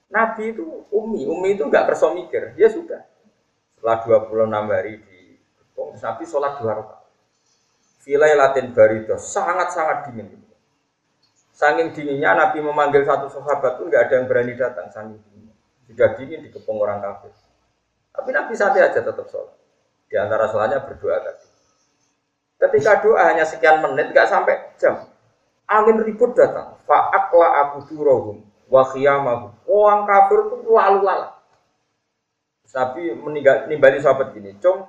[0.08, 3.04] Nabi itu umi, umi itu nggak perso mikir, dia sudah.
[3.76, 5.20] Setelah 26 hari di
[5.76, 7.06] Nabi sholat dua rakaat.
[8.08, 10.47] Filai latin barido, sangat-sangat dingin.
[11.58, 15.56] Saking dinginnya Nabi memanggil satu sahabat pun nggak ada yang berani datang, saking dinginnya.
[15.90, 17.34] Sudah dingin di kepung orang kafir.
[18.14, 19.58] Tapi Nabi santai aja tetap sholat.
[20.06, 21.50] Di antara sholatnya berdoa tadi.
[22.62, 25.10] Ketika doa hanya sekian menit, nggak sampai jam.
[25.66, 26.78] Angin ribut datang.
[26.86, 29.50] Fa'akla abu durohum wa khiyamahu.
[29.66, 31.34] Orang kafir itu lalu lalat.
[32.70, 34.86] Tapi meninggal nimbali sahabat gini, cung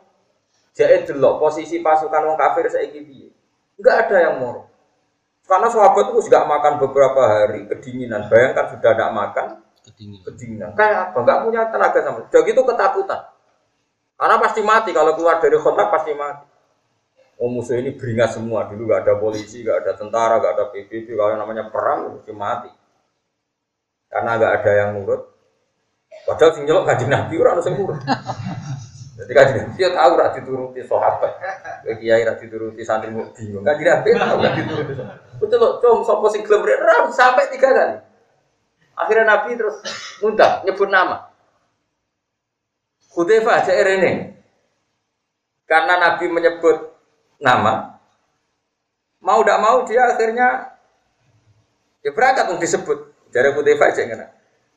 [0.77, 3.33] jadi delok posisi pasukan orang kafir saya piye.
[3.81, 4.68] Enggak ada yang moro.
[5.49, 8.29] Karena sahabat itu juga makan beberapa hari kedinginan.
[8.29, 9.47] Bayangkan sudah tidak makan
[9.81, 10.23] kedinginan.
[10.29, 10.71] kedinginan.
[10.77, 11.17] Kayak apa?
[11.25, 12.21] Enggak punya tenaga sama.
[12.29, 13.21] Jadi itu ketakutan.
[14.19, 16.45] Karena pasti mati kalau keluar dari kontak pasti mati.
[17.39, 21.15] Oh musuh ini beringat semua dulu gak ada polisi, gak ada tentara, gak ada PBB,
[21.15, 22.67] kalau namanya perang mesti mati
[24.09, 25.23] karena nggak ada yang nurut.
[26.25, 28.01] Padahal sing nyelok kanjeng Nabi ora ono sing nurut.
[29.19, 31.33] Jadi kan dia tahu rak dituruti sahabat.
[31.99, 33.67] Kiai rak dituruti santri mau bingung.
[33.67, 34.93] Kan dia tahu rak dituruti.
[35.43, 37.99] Betul loh, com sopo sing gelem sampai tiga kali.
[38.95, 39.83] Akhirnya Nabi terus
[40.23, 41.31] muntah nyebut nama.
[43.15, 44.39] Hudzaifah aja ini.
[45.67, 46.95] Karena Nabi menyebut
[47.43, 48.01] nama,
[49.21, 50.79] mau tidak mau dia akhirnya
[52.07, 52.99] ya berangkat untuk disebut.
[53.35, 54.27] Jadi Hudzaifah aja ngene.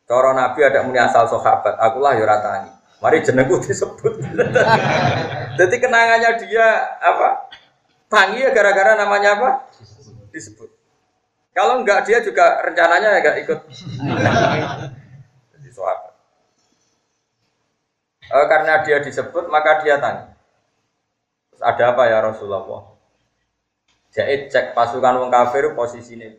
[0.10, 2.81] Cara Nabi ada muni asal sahabat, akulah ya ratani.
[3.02, 4.14] Mari jenengku disebut.
[5.58, 6.68] Jadi kenangannya dia
[7.02, 7.50] apa?
[8.06, 9.50] Tangi ya gara-gara namanya apa?
[10.30, 10.70] Disebut.
[11.52, 13.60] Kalau enggak dia juga rencananya enggak ikut.
[15.58, 16.14] Jadi sahabat.
[18.22, 20.38] E, karena dia disebut maka dia tanya.
[21.62, 22.98] ada apa ya Rasulullah?
[24.14, 26.30] Jadi cek pasukan wong kafir posisinya.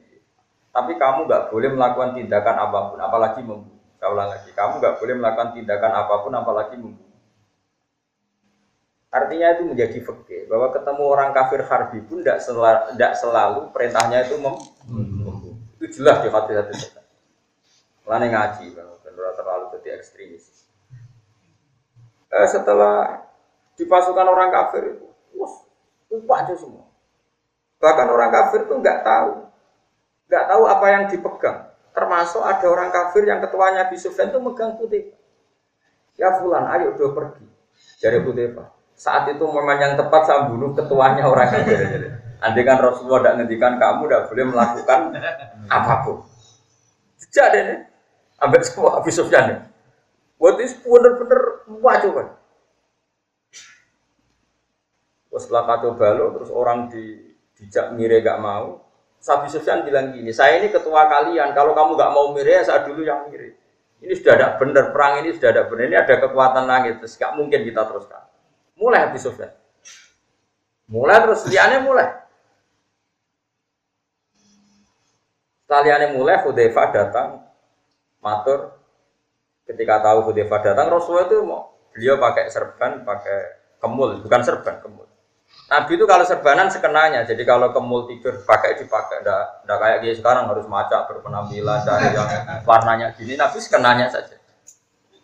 [0.72, 3.71] Tapi kamu enggak boleh melakukan tindakan apa pun, apalagi membunuh.
[4.02, 7.22] Saya ulang lagi, kamu nggak boleh melakukan tindakan apa pun apalagi membunuh.
[9.14, 14.42] Artinya itu menjadi fakir bahwa ketemu orang kafir harbi pun tidak selalu, selalu perintahnya itu
[14.42, 15.54] membunuh.
[15.78, 16.98] Itu jelas di hati-hati kita.
[18.10, 20.66] Lain ngaji, benar terlalu jadi ekstremis.
[22.26, 23.22] Eh, setelah
[23.78, 25.06] dipasukan orang kafir itu,
[25.38, 25.62] wah,
[26.10, 26.90] lupa aja semua.
[27.78, 29.46] Bahkan orang kafir itu nggak tahu,
[30.26, 31.70] nggak tahu apa yang dipegang.
[31.92, 35.12] Termasuk ada orang kafir yang ketuanya Abi Sufyan itu megang putih.
[36.16, 37.44] Ya fulan, ayo do pergi.
[38.00, 38.56] Jadi putih
[38.96, 42.20] Saat itu momen yang tepat saya bunuh ketuanya orang kafir.
[42.42, 45.00] Andai kan Rasulullah tidak ngendikan kamu tidak boleh melakukan
[45.70, 46.16] apa pun.
[47.32, 47.78] Jadi nih,
[48.42, 49.68] ambil semua Abi Sufyan.
[50.36, 51.64] Buat itu bener-bener
[52.12, 52.28] kan.
[55.32, 58.84] Setelah kacau balo, terus orang di dijak mire gak mau,
[59.22, 62.82] Sabi Sufyan bilang gini, saya ini ketua kalian, kalau kamu nggak mau mirip, ya saya
[62.82, 63.54] dulu yang mirip.
[64.02, 67.38] Ini sudah ada benar, perang ini sudah ada benar, ini ada kekuatan langit, terus nggak
[67.38, 68.26] mungkin kita teruskan.
[68.74, 69.54] Mulai Habis Sufyan.
[70.90, 72.08] Mulai terus, liannya mulai.
[75.62, 77.46] Setelah mulai, Hudayfa datang,
[78.18, 78.74] matur.
[79.70, 83.38] Ketika tahu Hudayfa datang, Rasulullah itu mau, beliau pakai serban, pakai
[83.78, 85.06] kemul, bukan serban, kemul.
[85.72, 90.44] Nabi itu kalau serbanan sekenanya, jadi kalau kemul tidur pakai dipakai, ndak kayak gini sekarang
[90.44, 92.28] harus macak berpenampilan cari yang
[92.68, 94.36] warnanya gini, Nabi sekenanya saja.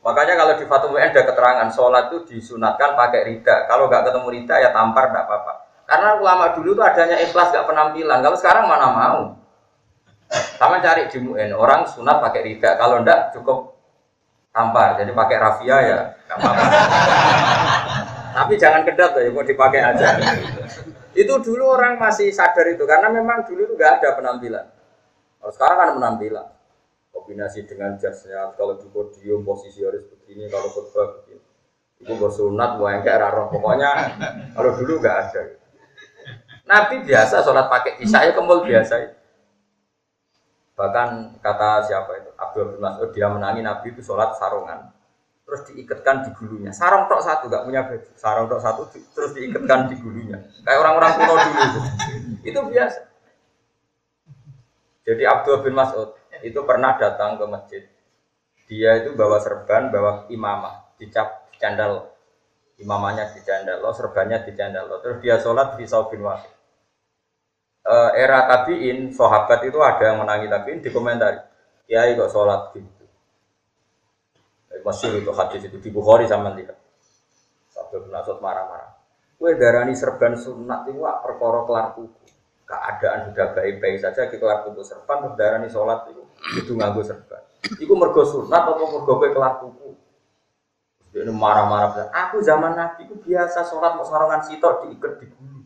[0.09, 3.69] Makanya kalau di Fatum ada keterangan sholat itu disunatkan pakai rida.
[3.69, 5.53] Kalau nggak ketemu rida ya tampar ndak apa-apa.
[5.85, 8.25] Karena ulama dulu itu adanya ikhlas nggak penampilan.
[8.25, 9.21] Kalau sekarang mana mau?
[10.57, 12.81] Sama cari di MUN orang sunat pakai rida.
[12.81, 13.77] Kalau ndak cukup
[14.49, 14.97] tampar.
[14.97, 16.65] Jadi pakai rafia ya nggak apa-apa.
[18.49, 20.17] Tapi jangan kedat ya, mau dipakai aja.
[21.21, 24.65] itu dulu orang masih sadar itu karena memang dulu itu nggak ada penampilan.
[25.37, 26.49] Kalau sekarang kan penampilan.
[27.13, 31.45] Kombinasi dengan jasnya, kalau di podium posisi harus begini, kalau khutbah begini.
[32.01, 33.53] Itu bersunat, yang kayak roh.
[33.53, 34.17] Pokoknya
[34.57, 35.43] kalau dulu nggak ada.
[36.65, 39.13] Nabi biasa sholat pakai isya ya kemul biasa.
[40.73, 44.89] Bahkan kata siapa itu Abdul bin Mas'ud dia menangi Nabi itu sholat sarungan
[45.49, 46.77] terus diikatkan di gulunya.
[46.77, 48.11] Sarung tok satu, nggak punya baju.
[48.21, 50.37] Sarung tok satu terus diikatkan di gulunya.
[50.61, 51.81] Kayak orang-orang kuno dulu itu.
[52.53, 53.01] Itu biasa.
[55.09, 56.13] Jadi Abdul bin Mas'ud
[56.45, 57.83] itu pernah datang ke masjid.
[58.69, 62.13] Dia itu bawa serban, bawa imamah, dicap candal.
[62.77, 65.01] Imamahnya di candal, serbannya di candal.
[65.01, 66.53] Terus dia sholat di saubin wahid.
[67.83, 71.49] E, era tabiin, sahabat itu ada yang menangi tabiin di komentar.
[71.89, 72.85] Ya, kok sholat di
[74.85, 76.77] Masyur itu hadis itu di Bukhari sama lihat.
[77.73, 78.99] Sabda bin Asad marah-marah.
[79.39, 82.27] Kue darani serban sunat itu wak perkara kelar tuku.
[82.69, 86.23] Keadaan sudah baik-baik saja kita kelar tuku serban terus darani sholat itu
[86.59, 87.39] itu nganggo serban.
[87.79, 89.95] Iku mergo sunat atau mergo kue kelar tuku.
[91.15, 92.13] Dia marah-marah.
[92.29, 95.61] Aku zaman Nabi itu biasa sholat mau sarongan sitok diikat di gulu.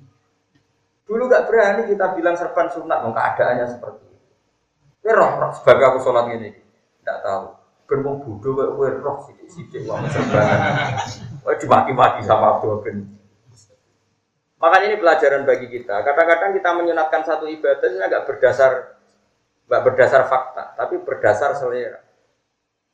[1.02, 4.32] Dulu gak berani kita bilang serban sunat, keadaannya seperti itu.
[5.02, 6.54] Kue roh, roh sebagai aku sholat ini,
[7.02, 7.61] tidak tahu
[7.92, 10.96] ben wong bodho kok kowe roh sithik-sithik wong sembarangan.
[11.44, 13.04] Kowe dimaki-maki sama Abdul bin.
[14.56, 16.00] Makanya ini pelajaran bagi kita.
[16.00, 18.72] Kadang-kadang kita menyunatkan satu ibadah ini agak berdasar
[19.68, 22.00] nggak berdasar fakta, tapi berdasar selera.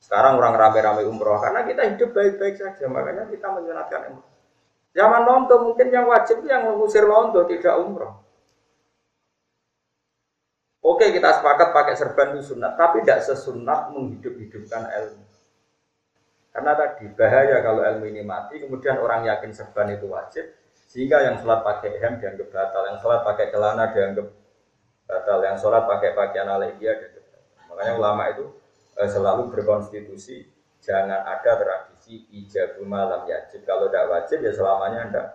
[0.03, 4.31] Sekarang orang rame-rame umroh karena kita hidup baik-baik saja, makanya kita menyunatkan umroh.
[4.99, 8.19] Zaman nonton mungkin yang wajib yang mengusir nonton tidak umroh.
[10.89, 15.21] Oke kita sepakat pakai serban itu sunat, tapi tidak sesunat menghidup-hidupkan ilmu.
[16.49, 20.49] Karena tadi bahaya kalau ilmu ini mati, kemudian orang yakin serban itu wajib,
[20.89, 24.33] sehingga yang sholat pakai hem dianggap batal, yang sholat pakai celana dianggap
[25.05, 27.25] batal, yang sholat pakai pakaian alegia dianggap.
[27.69, 28.45] Makanya ulama itu
[28.97, 30.49] eh, selalu berkonstitusi
[30.81, 33.61] jangan ada tradisi ijab malam yajib.
[33.69, 35.27] Kalau tidak wajib ya selamanya tidak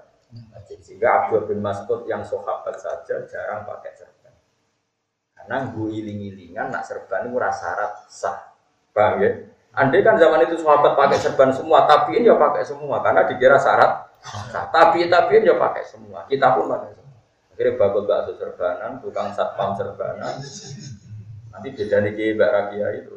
[0.49, 0.77] wajib.
[0.81, 4.12] Sehingga Abdul bin Mas'ud yang sahabat saja jarang pakai serban.
[5.43, 8.55] Karena gue iling-ilingan nak serban itu syarat sah.
[8.95, 9.31] Paham ya?
[9.73, 13.57] Andai kan zaman itu sahabat pakai serban semua, tapi ini ya pakai semua karena dikira
[13.57, 14.05] syarat.
[14.53, 16.23] Nah, tapi tapi ya pakai semua.
[16.29, 17.17] Kita pun pakai semua.
[17.53, 20.41] Akhirnya bakul bakso serbanan, tukang satpam serbanan.
[21.53, 23.15] Nanti beda nih Mbak Rakia itu.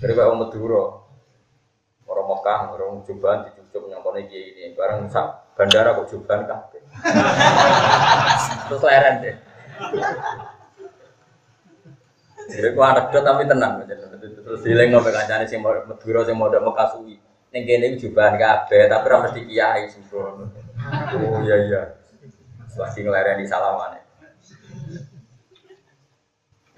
[0.00, 0.84] Dari Mbak Madura,
[2.08, 4.76] orang Mekah, orang Juban, dicucuk nyongkone kiai ini.
[4.76, 5.08] Barang
[5.56, 6.68] bandara kok Juban kan.
[8.68, 9.36] Terus leren deh.
[12.48, 13.84] Jadi ku anekdot tapi tenang.
[13.84, 17.20] Terus dileng ngopi kancane sing Madura sing modok Mekah suwi.
[17.52, 20.48] Ning kene iki jubahan kabeh tapi ora mesti kiai sembrono.
[21.16, 21.82] Oh iya iya.
[22.76, 24.00] Lagi ngelereni salamane.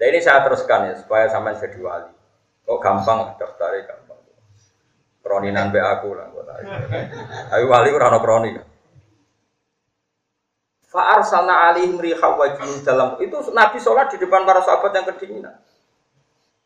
[0.01, 2.13] Nah ini saya teruskan ya supaya sampai jadi wali.
[2.67, 4.19] Kok gampang daftarnya gampang.
[5.21, 6.27] Kroninan be aku lah
[7.53, 8.70] Ayo wali ora ono kroni.
[10.91, 15.55] Fa'ar sana alihim riha wajin dalam itu Nabi sholat di depan para sahabat yang kedinginan.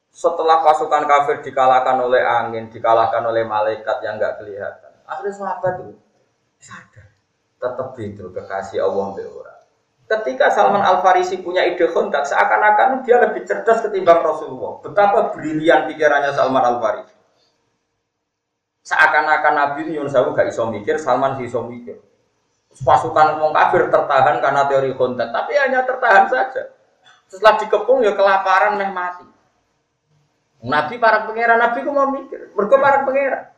[0.10, 4.92] Setelah pasukan kafir dikalahkan oleh angin, dikalahkan oleh malaikat yang nggak kelihatan.
[5.06, 5.94] Akhirnya sahabat itu
[6.58, 7.14] sadar,
[7.62, 9.60] tetap itu kekasih Allah orang.
[10.10, 14.82] Ketika Salman Al Farisi punya ide kontak, seakan-akan dia lebih cerdas ketimbang Rasulullah.
[14.82, 17.14] Betapa brilian pikirannya Salman Al Farisi.
[18.90, 22.15] Seakan-akan Nabi Yunus gak iso mikir, Salman sih iso mikir
[22.84, 26.76] pasukan wong kafir tertahan karena teori kontak, tapi hanya tertahan saja.
[27.32, 29.26] Setelah dikepung ya kelaparan meh mati.
[30.66, 33.54] Nabi para pangeran Nabi ku mau mikir, mergo para pangeran.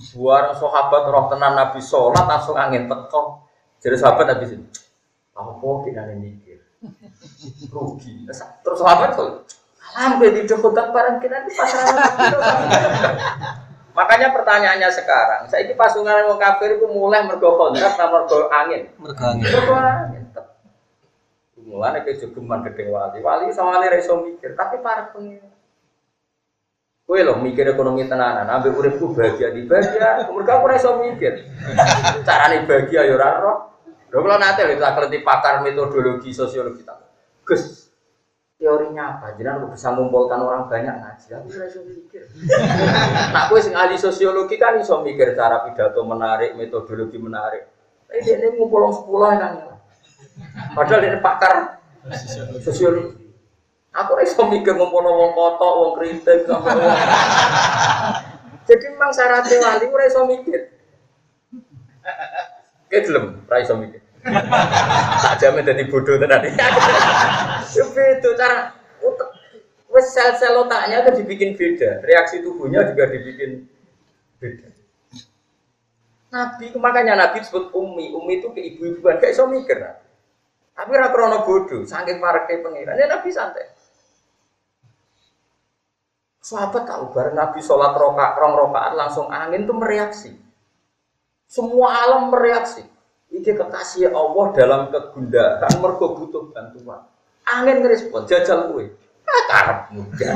[0.00, 3.44] Suara sahabat roh tenan Nabi sholat langsung angin teko.
[3.84, 4.66] Jadi sahabat Nabi sini,
[5.36, 5.52] apa
[5.84, 6.58] kita mikir?
[7.74, 8.24] Rugi.
[8.64, 9.44] Terus sahabat tuh,
[9.92, 11.96] alhamdulillah di kontak barang kita di pasaran.
[13.90, 18.86] Makanya pertanyaannya sekarang, saya ini pasungan orang kafir itu mulai mergo kontrak atau mergo angin?
[18.98, 19.44] Mergo angin.
[19.50, 20.22] Mergo angin.
[21.60, 25.46] Mulai ke jogeman gede wali, wali sama wali reso mikir, tapi para pengen.
[27.06, 31.46] Kue loh mikir ekonomi tenanan, ambil uripku bahagia di bahagia, mereka aku reso mikir.
[32.26, 33.70] Carane bahagia ya roh.
[34.10, 36.82] Lho kalau nanti tak kelenti pakar metodologi sosiologi.
[37.46, 37.79] Gus,
[38.60, 39.32] teorinya apa?
[39.32, 41.28] Aku bisa mengumpulkan orang banyak ngaji.
[41.40, 42.22] Aku bisa mikir.
[43.30, 47.64] Nah, aku sing ahli sosiologi kan iso mikir cara pidato menarik, metodologi menarik.
[48.10, 49.80] Tapi dia ini ngumpul sepuluh kan.
[50.76, 51.80] Padahal dia pakar
[52.60, 53.32] sosiologi.
[53.96, 56.98] Aku iso mikir ngumpul wong kotok, wong kritik, sampai wong.
[58.68, 60.60] Jadi memang syaratnya wali, aku iso mikir.
[62.90, 66.50] Kayak belum, iso mikir tak jamin jadi bodoh tadi.
[68.20, 68.76] itu cara
[69.90, 73.66] wes sel-sel otaknya itu dibikin beda, reaksi tubuhnya juga dibikin
[74.38, 74.68] beda.
[76.30, 79.82] Nabi, makanya Nabi disebut umi, umi itu ke ibu-ibuan, kayak iso mikir.
[80.78, 83.66] Tapi ora krono bodoh, saking parke pengiran, ya Nabi santai.
[86.40, 90.32] Sahabat tahu bareng Nabi sholat roka, rong rokaat langsung angin tuh mereaksi.
[91.50, 92.86] Semua alam mereaksi.
[93.30, 97.06] Iki kekasih Allah dalam kegundahan mergo butuh bantuan.
[97.46, 98.90] Angin ngerespon jajal kue.
[99.46, 100.28] Karep muda.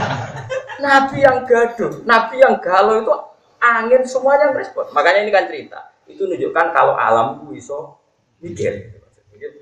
[0.84, 3.12] Nabi yang gaduh, Nabi yang galau itu
[3.60, 4.92] angin semuanya ngerespon.
[4.96, 5.92] Makanya ini kan cerita.
[6.08, 8.00] Itu menunjukkan kalau alam itu iso
[8.40, 8.96] mikir.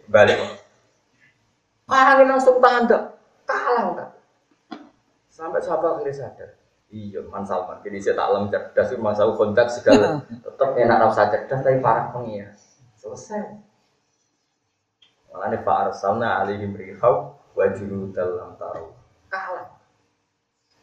[0.07, 0.39] Balik.
[1.91, 3.19] Angin langsung tanda.
[3.45, 4.11] Kalah enggak.
[5.29, 6.51] Sampai sahabat akhirnya sadar.
[6.95, 7.83] Iya, Man Salman.
[7.83, 10.23] Jadi saya tak lem cerdas, masa kontak segala.
[10.31, 12.79] Tetap enak rasa cerdas, tapi parah pengias.
[12.95, 13.59] Selesai.
[15.35, 18.95] Makanya Pak Arsalna alihim rihau wajulu dalam taruh.
[19.27, 19.75] Kalah.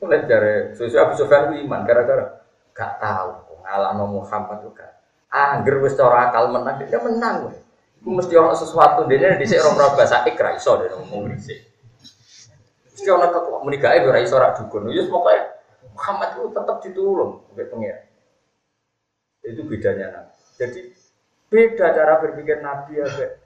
[0.04, 2.43] Lihat dari sesuai Abu Sufyan iman gara-gara
[2.76, 3.32] gak tahu
[3.63, 5.00] ngalam Muhammad juga.
[5.32, 7.56] Angger wis cara akal menang dia menang weh.
[8.04, 11.69] Iku mesti orang sesuatu dene dhisik orang bahasa ikra iso dene ngomong dhisik.
[12.91, 14.89] Mesti ana kok muni gawe ora iso ora dukun.
[14.91, 15.61] Ya pokoke
[15.92, 18.06] Muhammad itu tetap ditulung oleh pengiran.
[19.42, 20.36] Itu bedanya Nabi.
[20.58, 20.82] Jadi
[21.52, 23.38] beda cara berpikir Nabi ya beda.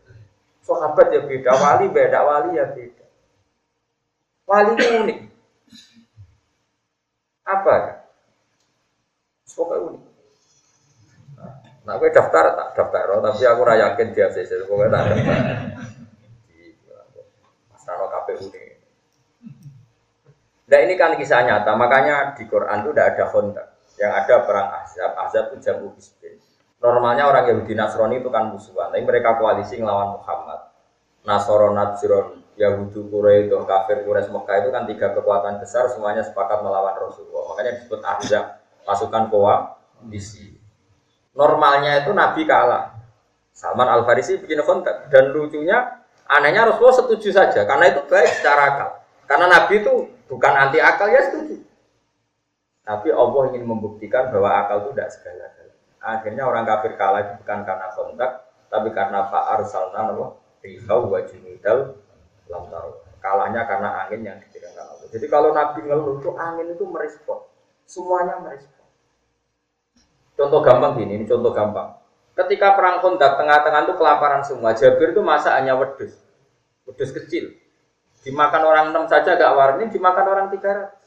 [0.66, 3.06] Sahabat ya beda, wali beda, wali ya beda.
[4.46, 5.20] Wali itu unik.
[7.46, 7.94] Apa ya?
[9.54, 10.04] Pokoknya unik.
[11.86, 15.38] Nah, gue daftar tak daftar, tapi aku rayakin dia sih, pokoknya tak daftar.
[17.70, 18.64] Mas Rano KPU ini.
[20.66, 23.68] Nah ini kan kisah nyata, makanya di Quran itu tidak ada kontak.
[23.96, 26.36] Yang ada perang Ahzab, Ahzab itu jamu Hizbin.
[26.82, 30.74] Normalnya orang Yahudi Nasrani itu kan musuhan, tapi mereka koalisi ngelawan Muhammad.
[31.26, 36.94] Nasoro Najron Yahudi Quraisy, kafir Quraisy Mekah itu kan tiga kekuatan besar semuanya sepakat melawan
[36.98, 37.56] Rasulullah.
[37.56, 40.58] Makanya disebut Ahzab, pasukan koalisi.
[41.36, 42.96] Normalnya itu Nabi kalah.
[43.56, 48.62] Salman Al Farisi bikin kontak dan lucunya anehnya Rasulullah setuju saja karena itu baik secara
[48.76, 48.90] akal.
[49.26, 49.94] Karena Nabi itu
[50.30, 51.62] bukan anti akal ya setuju.
[52.86, 55.46] Tapi Allah ingin membuktikan bahwa akal itu tidak segala
[56.06, 58.32] Akhirnya orang kafir kalah itu bukan karena kontak,
[58.70, 60.14] tapi karena Pak Arsalna
[60.62, 61.98] Rihau wa junudal
[62.46, 62.92] lam tahu.
[63.18, 65.10] Kalahnya karena angin yang dikirimkan Allah.
[65.10, 67.42] Jadi kalau Nabi ngeluh itu angin itu merespon.
[67.90, 68.86] Semuanya merespon.
[70.38, 71.98] Contoh gampang gini, ini contoh gampang.
[72.38, 74.78] Ketika perang kontak tengah-tengah itu kelaparan semua.
[74.78, 76.22] Jabir itu masa hanya wedus.
[76.86, 77.58] Wedus kecil.
[78.26, 81.06] Dimakan orang enam saja gak warni, dimakan orang tiga ratus.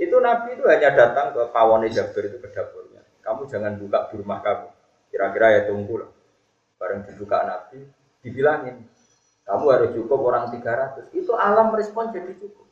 [0.00, 3.04] Itu Nabi itu hanya datang ke pawone Jabir itu ke dapurnya.
[3.20, 4.68] Kamu jangan buka di rumah kamu.
[5.12, 6.10] Kira-kira ya tunggu lah.
[6.80, 7.84] Bareng dibuka Nabi,
[8.24, 8.88] dibilangin
[9.44, 11.12] kamu harus cukup orang 300.
[11.12, 12.64] Itu alam respon jadi cukup.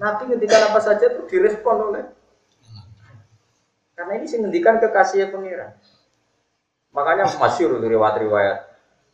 [0.00, 2.04] Nabi ngendikan apa saja itu direspon oleh
[4.00, 5.76] karena ini sih ngendikan kekasih pengiran.
[6.96, 8.69] Makanya masyur riwayat-riwayat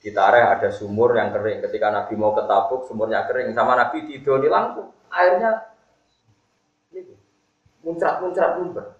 [0.07, 1.67] di Tareh ada sumur yang kering.
[1.67, 3.51] Ketika Nabi mau ke Tabuk, sumurnya kering.
[3.59, 5.75] Sama Nabi di Doni langsung airnya
[7.83, 8.95] muncrat-muncrat muncrat.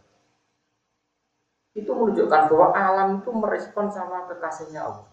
[1.79, 5.07] Itu menunjukkan bahwa alam itu merespon sama kekasihnya Allah.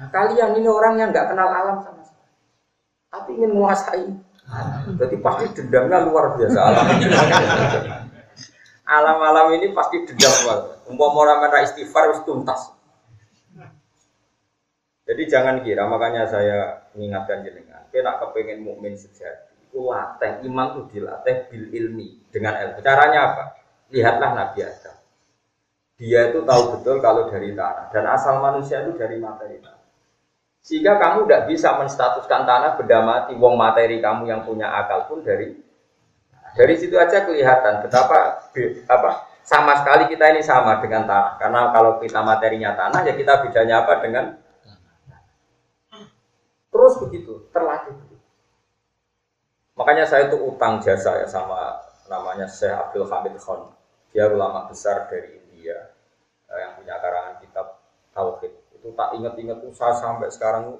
[0.00, 2.32] Nah, kalian ini orang yang nggak kenal alam sama sekali,
[3.12, 4.08] tapi ingin menguasai.
[4.96, 6.86] Jadi pasti dendamnya luar biasa alam.
[8.88, 10.58] Alam-alam ini pasti dendam luar.
[10.88, 12.72] Umpama orang merah istighfar harus tuntas.
[15.12, 20.80] Jadi jangan kira, makanya saya mengingatkan jenengan, kita kepengen mukmin sejati, itu latih iman itu
[20.96, 22.80] dilatih bil ilmi dengan ilmu.
[22.80, 23.44] Caranya apa?
[23.92, 24.96] Lihatlah Nabi Adam.
[26.00, 29.84] Dia itu tahu betul kalau dari tanah dan asal manusia itu dari materi tanah.
[30.64, 35.20] Sehingga kamu tidak bisa menstatuskan tanah benda mati, wong materi kamu yang punya akal pun
[35.20, 35.60] dari
[36.56, 38.48] dari situ aja kelihatan betapa
[38.88, 39.10] apa
[39.44, 41.36] sama sekali kita ini sama dengan tanah.
[41.36, 44.40] Karena kalau kita materinya tanah ya kita bedanya apa dengan
[46.72, 47.94] terus begitu terlatih.
[49.76, 53.72] Makanya saya itu utang jasa ya sama namanya Syekh Abdul Hamid Khan.
[54.12, 55.96] Dia ulama besar dari India
[56.52, 57.80] eh, yang punya karangan kitab
[58.12, 58.52] Tauhid.
[58.76, 60.76] Itu tak ingat-ingat tuh saya sampai sekarang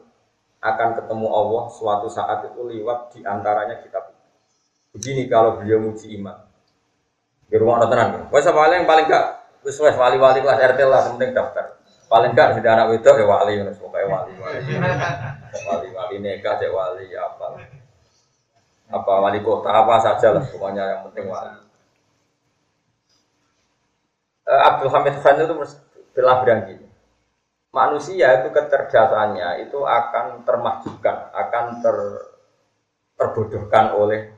[0.62, 4.12] akan ketemu Allah suatu saat itu lewat di antaranya kitab
[4.92, 6.44] begini kalau beliau muji iman.
[7.48, 9.24] Di rumah ya wes paling paling gak?
[9.64, 11.80] Wes wes wali wali kelas RT lah penting daftar.
[12.12, 14.60] Paling gak sudah anak itu ya wali pokoknya wali wali
[15.52, 17.46] wali wali nikah cek wali apa
[18.92, 21.60] apa wali kota apa saja lah pokoknya yang penting wali
[24.48, 25.54] uh, Abdul Hamid Khan itu
[26.12, 26.92] bilang gini
[27.72, 31.96] manusia itu kecerdasannya itu akan termahjukan, akan ter,
[33.16, 34.28] terbodohkan oleh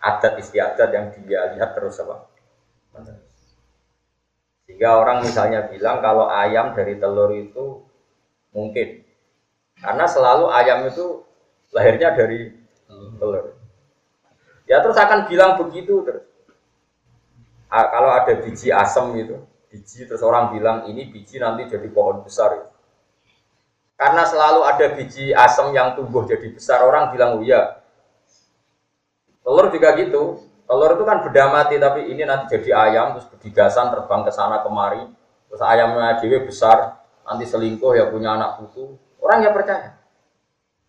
[0.00, 2.26] adat istiadat yang dia lihat terus apa.
[4.64, 7.84] Sehingga orang misalnya bilang kalau ayam dari telur itu
[8.56, 9.04] mungkin.
[9.78, 11.22] Karena selalu ayam itu
[11.70, 12.54] lahirnya dari
[13.18, 13.54] telur.
[14.68, 16.24] Ya terus akan bilang begitu terus.
[17.68, 22.56] Kalau ada biji asam gitu, biji terus orang bilang ini biji nanti jadi pohon besar.
[22.56, 22.78] Gitu.
[23.98, 27.82] Karena selalu ada biji asam yang tumbuh jadi besar, orang bilang, oh iya.
[29.42, 30.38] Telur juga gitu.
[30.70, 34.62] Telur itu kan beda mati, tapi ini nanti jadi ayam, terus berdigasan terbang ke sana
[34.62, 35.02] kemari.
[35.50, 38.94] Terus ayamnya dewe besar, nanti selingkuh ya punya anak putu.
[39.28, 39.92] Orang ya percaya.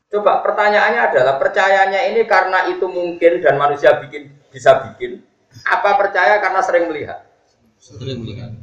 [0.07, 5.19] Coba pertanyaannya adalah percayanya ini karena itu mungkin dan manusia bikin bisa bikin.
[5.67, 7.27] Apa percaya karena sering melihat?
[7.75, 8.55] Sering melihat.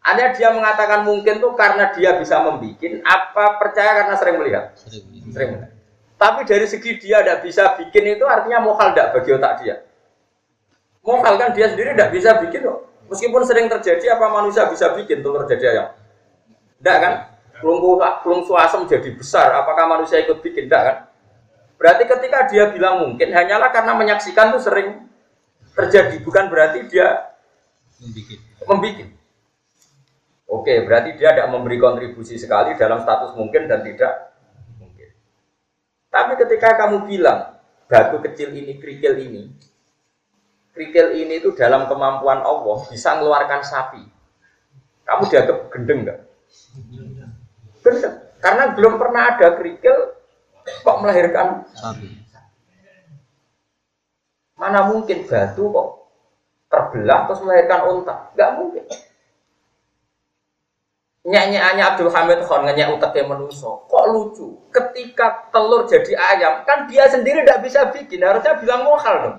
[0.00, 4.72] Hanya dia mengatakan mungkin tuh karena dia bisa membuat, apa percaya karena sering melihat?
[4.80, 5.70] Sering, sering melihat.
[6.16, 9.76] Tapi dari segi dia tidak bisa bikin itu artinya mohal tidak bagi otak dia.
[11.04, 12.88] Mohal kan dia sendiri tidak bisa bikin loh.
[13.12, 15.88] Meskipun sering terjadi, apa manusia bisa bikin telur jadi ayam?
[16.80, 17.35] Tidak kan?
[17.56, 20.68] Pelungku, pelungsu asam jadi besar, apakah manusia ikut bikin?
[20.68, 20.96] Tidak kan?
[21.76, 25.08] Berarti ketika dia bilang mungkin, hanyalah karena menyaksikan tuh sering
[25.76, 27.36] terjadi, bukan berarti dia
[28.64, 29.12] membuat.
[30.46, 34.36] Oke, berarti dia tidak memberi kontribusi sekali dalam status mungkin dan tidak
[34.78, 35.10] mungkin.
[36.08, 37.58] Tapi ketika kamu bilang
[37.90, 39.50] batu kecil ini, kerikil ini,
[40.70, 44.02] kerikil ini itu dalam kemampuan Allah bisa mengeluarkan sapi.
[45.02, 46.20] Kamu dianggap gendeng nggak?
[48.40, 49.96] Karena belum pernah ada kerikil
[50.82, 51.66] kok melahirkan?
[51.74, 52.08] Sapi.
[54.56, 55.88] Mana mungkin batu kok
[56.72, 58.14] terbelah terus melahirkan unta?
[58.32, 58.84] Nggak mungkin.
[61.26, 64.70] nyanyiannya Abdul Hamid Khan nyanyi utaknya menuso kok lucu?
[64.70, 68.22] Ketika telur jadi ayam kan dia sendiri tidak bisa bikin.
[68.22, 69.36] Harusnya bilang mohal dong.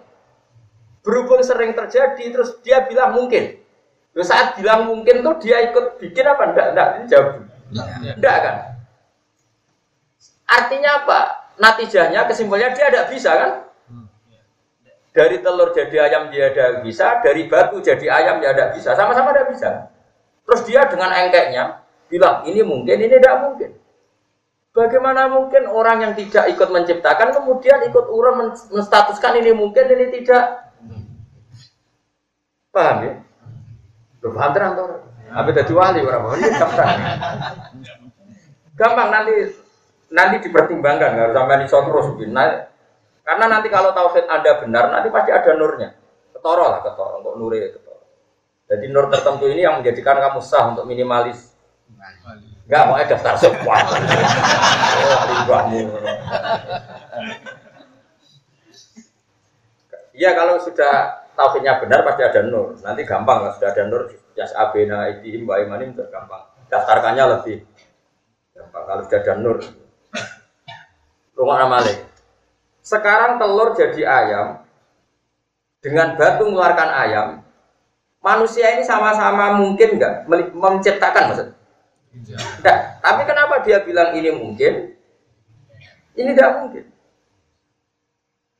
[1.00, 3.56] Berhubung sering terjadi terus dia bilang mungkin.
[4.12, 6.52] Terus saat bilang mungkin tuh dia ikut bikin apa?
[6.52, 8.55] Enggak enggak jawab enggak kan?
[10.47, 11.20] Artinya apa?
[11.57, 13.51] Natijahnya kesimpulannya dia tidak bisa kan?
[15.11, 19.34] Dari telur jadi ayam dia tidak bisa dari batu jadi ayam dia tidak bisa sama-sama
[19.34, 19.70] tidak bisa.
[20.45, 23.72] Terus dia dengan engkeknya bilang ini mungkin, ini tidak mungkin.
[24.72, 30.70] Bagaimana mungkin orang yang tidak ikut menciptakan kemudian ikut urun menstatuskan ini mungkin, ini tidak?
[32.70, 33.13] Paham ya?
[34.22, 34.74] Loh, paham terang
[35.28, 35.36] tuh.
[35.36, 36.47] Apa tadi wali orang ini
[38.78, 39.34] Gampang nanti
[40.07, 42.69] nanti dipertimbangkan harus sampai iso terus nah,
[43.28, 45.91] karena nanti kalau tauhid anda benar nanti pasti ada nurnya
[46.32, 47.59] ketoro lah ketoro kok nure
[48.67, 51.55] jadi nur tertentu ini yang menjadikan kamu sah untuk minimalis.
[52.67, 53.80] Enggak mau daftar semua.
[60.17, 62.75] Iya kalau sudah tauhidnya benar pasti ada nur.
[62.84, 66.46] Nanti gampang lah sudah ada nur jas abena idihim wa imanim gampang.
[66.70, 67.66] Daftarkannya lebih
[68.54, 69.58] gampang kalau sudah ada nur.
[71.34, 71.98] Rumah amalik.
[72.86, 74.48] Sekarang telur jadi ayam
[75.82, 77.28] dengan batu mengeluarkan ayam
[78.22, 81.48] manusia ini sama-sama mungkin nggak menciptakan maksud?
[82.14, 82.42] Tidak.
[83.04, 84.98] Tapi kenapa dia bilang ini mungkin?
[86.18, 86.86] Ini tidak mungkin.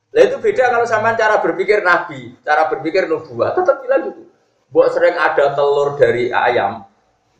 [0.08, 4.27] Nah itu beda kalau sama cara berpikir nabi, cara berpikir nubuah, tetap bilang gitu.
[4.68, 6.84] Bok sering ada telur dari ayam,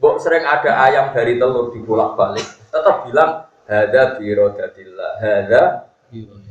[0.01, 5.63] bok sering ada ayam dari telur dibolak-balik, tetap bilang hada birodatillah, hada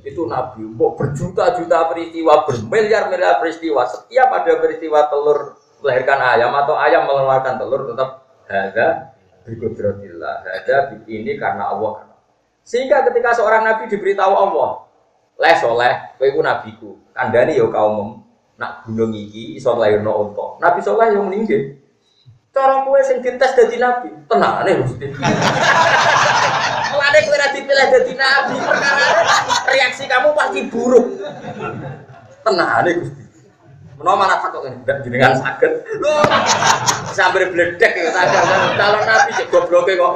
[0.05, 0.69] itu nabi.
[0.69, 7.81] Bok berjuta-juta peristiwa, bermiliar-miliar peristiwa, setiap ada peristiwa telur melahirkan ayam atau ayam mengeluarkan telur
[7.89, 8.09] tetap
[8.45, 10.75] ada berkudratillah ada
[11.09, 12.05] ini karena Allah.
[12.67, 14.85] Sehingga ketika seorang nabi diberitahu Allah
[15.37, 18.26] leh soleh kowe ku nabiku kandani yo kaum
[18.57, 21.77] nak gunung iki iso lairno unta nabi soleh yang meninggal
[22.49, 25.05] cara kowe sing dites dadi nabi tenangane Gusti
[26.89, 29.05] Mulane kowe ra dipilih dadi nabi perkara
[29.69, 31.05] reaksi kamu pasti buruk
[32.41, 33.23] tenangane Gusti
[33.97, 35.71] Menawa mana takut ini, tidak jenengan sakit.
[36.05, 36.21] Loh,
[37.17, 38.45] sambil beledek ya sadar.
[38.77, 40.13] Calon nabi cek gobloke kok.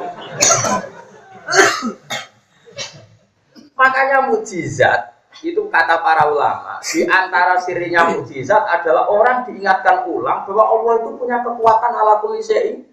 [3.82, 10.64] Makanya mujizat itu kata para ulama di antara sirinya mujizat adalah orang diingatkan ulang bahwa
[10.70, 12.86] Allah itu punya kekuatan ala kulli syai'in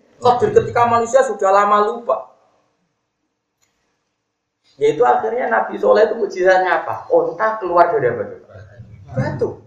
[0.56, 2.38] ketika manusia sudah lama lupa
[4.78, 7.10] yaitu akhirnya Nabi Soleh itu mujizatnya apa?
[7.10, 8.24] Onta keluar dari apa?
[9.10, 9.58] Batu.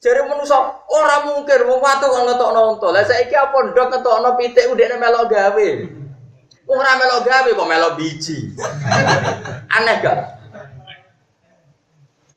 [0.00, 0.56] Jadi manusia
[0.88, 2.90] orang mungkin mau watu kalau ngetok nonton.
[2.94, 5.68] Lah saya kira pondok ngetok nonton pitik udah melok gawe.
[6.70, 8.54] Orang melok gawe kok melok biji.
[9.74, 10.16] Aneh gak?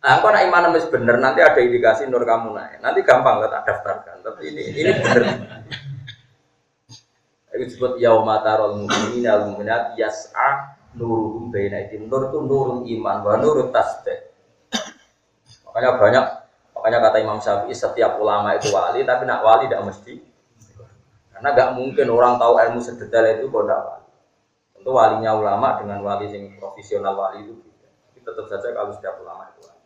[0.04, 2.82] Nah, aku nak iman mes bener nanti ada indikasi nur kamu naik.
[2.82, 4.26] Nanti gampang lah tak daftarkan.
[4.26, 5.24] Tapi ini ini bener.
[7.54, 13.70] Itu disebut yaumatarul mu'minin al mu'minat yas'a nuruhum baina Nur itu nurul iman wa nurut
[13.70, 14.34] tasbih.
[15.70, 16.26] Makanya banyak
[16.84, 20.20] Makanya kata Imam Syafi'i setiap ulama itu wali, tapi nak wali tidak mesti.
[21.32, 24.03] Karena gak mungkin orang tahu ilmu sedetail itu kalau tidak wali.
[24.84, 27.56] Tentu walinya ulama dengan wali yang profesional wali itu.
[27.56, 29.80] Tapi tetap saja kalau setiap ulama itu wali.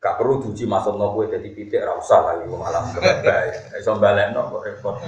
[0.00, 3.76] Gak perlu duji masuk no kue jadi pitik, rasa lagi malam kebaya.
[3.76, 4.96] Iso balik no repot.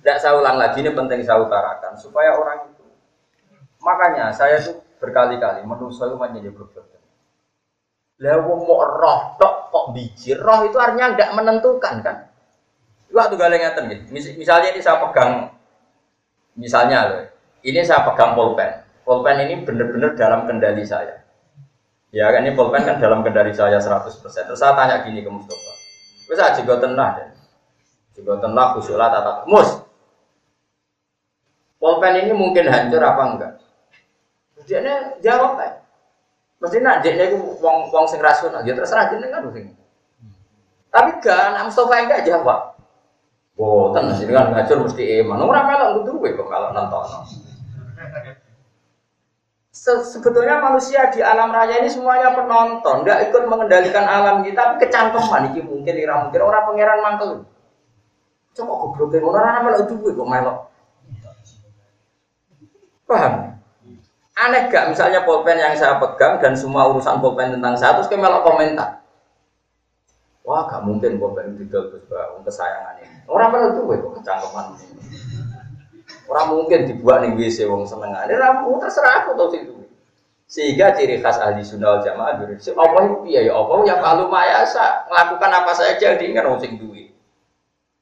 [0.00, 2.88] Tidak saya ulang lagi, ini penting saya utarakan supaya orang itu.
[3.84, 6.90] Makanya saya tuh berkali-kali menurut saya menjadi berbuat
[8.20, 10.36] lah wong mau roh tok kok biji.
[10.36, 12.16] Roh itu artinya enggak menentukan kan.
[13.12, 14.04] Waktu galeng ngeten gitu.
[14.12, 15.59] Misalnya ini saya pegang
[16.56, 17.22] misalnya loh.
[17.60, 18.82] Ini saya pegang pulpen.
[19.04, 21.20] Pulpen ini benar-benar dalam kendali saya.
[22.10, 24.16] Ya kan ini pulpen kan dalam kendali saya 100%.
[24.16, 25.72] Terus saya tanya gini ke Mustafa.
[26.26, 27.28] Wis aja juga tenang deh.
[28.16, 29.84] Juga tenang kusulah tata mus.
[31.76, 33.52] Pulpen ini mungkin hancur apa enggak?
[34.64, 35.72] Dia jawab kan.
[36.60, 39.72] Mesti nak dia itu wong wong sing rasional, ya terserah jenengan sing.
[40.92, 42.79] Tapi kan Mustafa enggak jawab.
[43.58, 45.42] Oh, tenang kan ngajur mesti iman.
[45.42, 47.02] Ora melok kudu kowe kok kalau nonton.
[49.70, 54.76] Se sebetulnya manusia di alam raya ini semuanya penonton, nggak ikut mengendalikan alam kita, tapi
[54.84, 57.30] kecantolman ini mungkin ira mungkin orang pangeran mantel.
[58.50, 60.58] Coba goblok ngono ora melok duwe kok melok.
[63.06, 63.34] Paham?
[64.40, 68.40] Aneh gak misalnya pulpen yang saya pegang dan semua urusan pulpen tentang saya terus kemelok
[68.40, 69.04] komentar.
[70.46, 71.20] Wah, gak mungkin
[71.58, 72.99] didol Gus Bang kesayangan.
[73.30, 74.66] Orang perlu tuh kecangkeman.
[76.26, 78.30] Orang mungkin dibuat nih WC wong senengane.
[78.34, 79.86] Ora terserah aku tau duwe.
[80.50, 82.58] Sehingga ciri khas ahli sunnah jamaah dulu.
[82.74, 87.14] Allah itu ya ya Allah yang malu mayasa melakukan apa saja diingat wong sing duwe.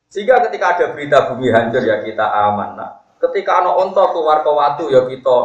[0.09, 2.81] Sehingga ketika ada berita bumi hancur ya kita aman.
[2.81, 5.39] Nah, ketika anak onto keluar ke watu ya kita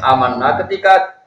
[0.00, 0.40] aman.
[0.40, 1.20] Nah, ketika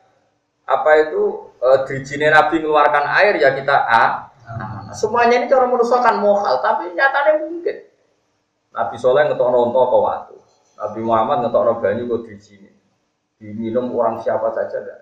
[0.66, 6.02] apa itu e, dirijine Nabi mengeluarkan air ya kita a Nah, semuanya ini cara manusia
[6.02, 7.89] kan mohal, tapi nyatanya mungkin.
[8.70, 10.36] Nabi Soleh ngetok nonton ke waktu.
[10.78, 12.70] Nabi Muhammad ngetok banyu kok di sini.
[13.40, 15.00] Diminum orang siapa saja dah.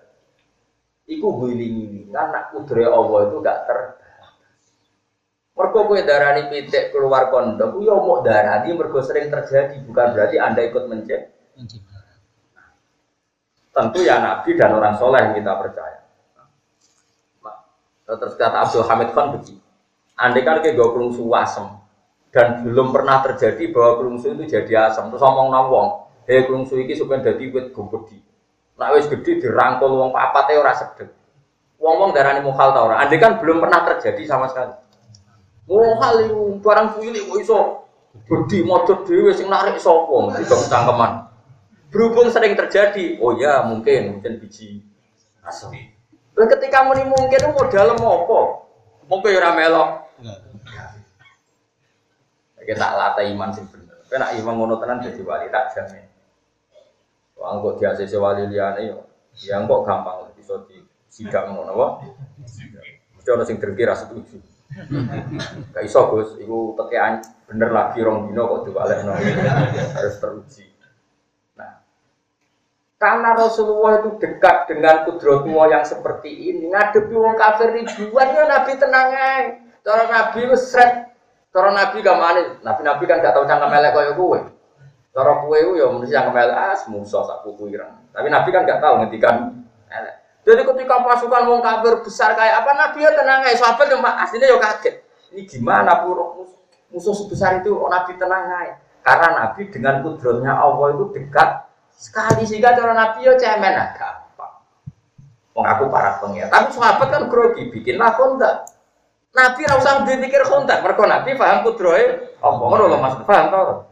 [1.08, 3.78] Iku ini karena kudre Allah itu gak ter.
[5.58, 10.62] Mergo kowe darani pitik keluar kondom, yo mau darani mergo sering terjadi, bukan berarti Anda
[10.70, 11.34] ikut mencet.
[13.74, 15.98] Tentu ya Nabi dan orang soleh yang kita percaya.
[18.06, 19.60] Terus kata Abdul Hamid Khan begini,
[20.14, 21.77] andai kan kayak gue kelungsu asem
[22.28, 25.88] dan belum pernah terjadi bahwa kelungsu itu jadi asam, terus ngomong nawong,
[26.28, 28.18] hei kelungsu ini supaya jadi wit gede.
[28.78, 31.10] Nah wis gede dirangkul wong papate ora sedek.
[31.78, 33.00] Wong-wong darani mukhal ta ora.
[33.00, 34.74] Andai kan belum pernah terjadi sama sekali.
[35.70, 37.58] Mukhal itu barang cilik kok iso
[38.26, 41.12] gede modot dhewe sing narik sapa mesti cangkeman.
[41.88, 44.84] Berhubung sering terjadi, oh ya mungkin mungkin biji
[45.40, 45.72] asam.
[46.36, 48.40] Ketika muni mungkin modal apa?
[49.08, 49.90] Mungkin ora melok.
[52.68, 54.04] Kita lata iman sing bener.
[54.04, 56.04] Kena iman ngono tenan dadi wali tak jamin.
[57.40, 59.08] Wong kok diasese wali liyane yo.
[59.40, 60.76] Ya kok gampang iso di
[61.08, 61.86] sidang ngono apa?
[63.16, 64.36] Mesti ana sing drengki ra setuju.
[65.72, 69.16] Gak iso Gus, iku tekean bener lagi rong dino kok diwalekno.
[69.96, 70.68] Harus teruji.
[72.98, 78.74] Karena Rasulullah itu dekat dengan kudrotullah yang seperti ini, ngadepi wong kafir ribuan ya Nabi
[78.74, 79.54] tenang aja.
[79.86, 81.07] Cara Nabi seret,
[81.52, 82.40] cara Nabi gak mana?
[82.60, 84.40] Nabi-Nabi kan gak tahu cangkem melek kaya gue.
[85.12, 87.74] Cara kue itu ya mesti cangkem melek, ah semusuh sak kuku.
[88.12, 89.34] Tapi Nabi kan gak tahu ngendikan
[89.88, 90.14] melek.
[90.48, 93.56] Jadi ketika pasukan wong kafir besar kayak apa, Nabi ya tenang aja.
[93.60, 94.94] Sahabat yang aslinya ya kaget.
[95.28, 96.24] Ini gimana pura
[96.88, 98.80] musuh sebesar itu oh, Nabi tenang aja.
[99.04, 101.68] Karena Nabi dengan kudrotnya Allah itu dekat
[101.98, 104.54] Sekali sehingga cara Nabi ya cemen nah, gampang.
[105.50, 106.46] Mengaku para pengira.
[106.46, 108.70] Tapi sahabat kan grogi, bikinlah kontak.
[109.36, 113.84] Nabi ra usah dipikir kontak, mereka Nabi paham kudrohe apa ngono lho Mas, paham?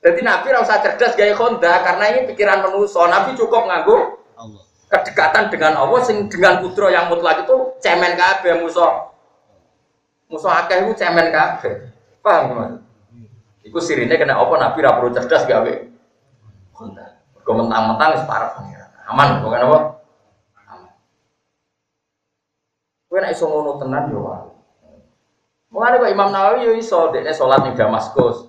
[0.00, 3.06] Jadi Nabi ra usah cerdas gaya kontak karena ini pikiran manusia.
[3.06, 4.20] Nabi cukup nganggo
[4.90, 9.14] kedekatan dengan Allah sing dengan kudro yang mutlak itu cemen kabeh musuh.
[10.26, 11.94] Musuh akeh itu cemen kabeh.
[12.20, 12.72] Paham Mas?
[13.62, 15.72] Iku sirine kena apa Nabi ra perlu cerdas gawe
[17.44, 18.88] Kau mentang-mentang wis parah pengiran.
[19.10, 19.78] Aman, bukan apa?
[20.70, 20.92] Aman.
[23.10, 24.46] Kowe nek iso ngono tenan yo wae.
[25.74, 28.46] Mulane kok Imam Nawawi yo iso dekne salat ning Damaskus.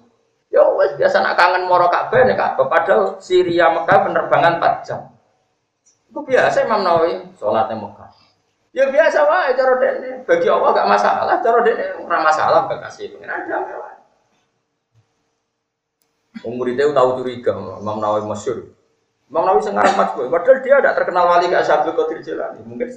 [0.53, 5.09] Ya wis biasa nak kangen moro Ka'bah nek Ka'bah padahal Syria Mekah penerbangan 4 jam.
[6.13, 8.09] Itu biasa Imam Nawawi salat ning Mekah.
[8.69, 10.09] Ya biasa wae cara dekne.
[10.29, 13.97] Bagi Allah gak masalah, cara dekne ora masalah gak kasih pengiran damai wae.
[16.41, 18.69] Muridnya tahu curiga, Imam Nawawi masyur.
[19.25, 22.61] Imam Nawawi sekarang pas padahal dia tidak terkenal wali kayak Syabdul Qadir Jalani.
[22.61, 22.89] Mungkin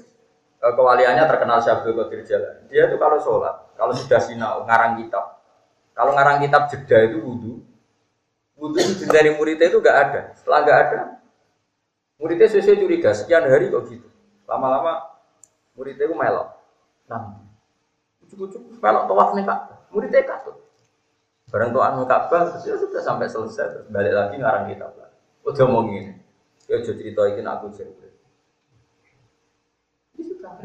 [0.72, 2.64] kewaliannya terkenal Syabdul Qadir Jalani.
[2.72, 5.44] Dia itu kalau sholat, kalau sudah sinau, ngarang kitab.
[5.92, 7.60] Kalau ngarang kitab jeda itu wudhu.
[8.56, 10.20] Wudhu itu dari muridnya itu gak ada.
[10.32, 11.00] Setelah gak ada,
[12.16, 14.08] muridnya sesuai curiga, sekian hari kok gitu.
[14.48, 15.04] Lama-lama
[15.76, 16.48] muridnya itu melok.
[17.12, 17.44] Nah,
[18.32, 19.60] cukup-cukup melok tawaf nih kak.
[19.92, 20.56] Muridnya katut.
[21.52, 25.12] Barang tuh anu Ka'bah, ya sudah sampai selesai, terus balik lagi ngarang kitab lah.
[25.44, 28.03] Udah mau ya jadi cerita ini aku jadi.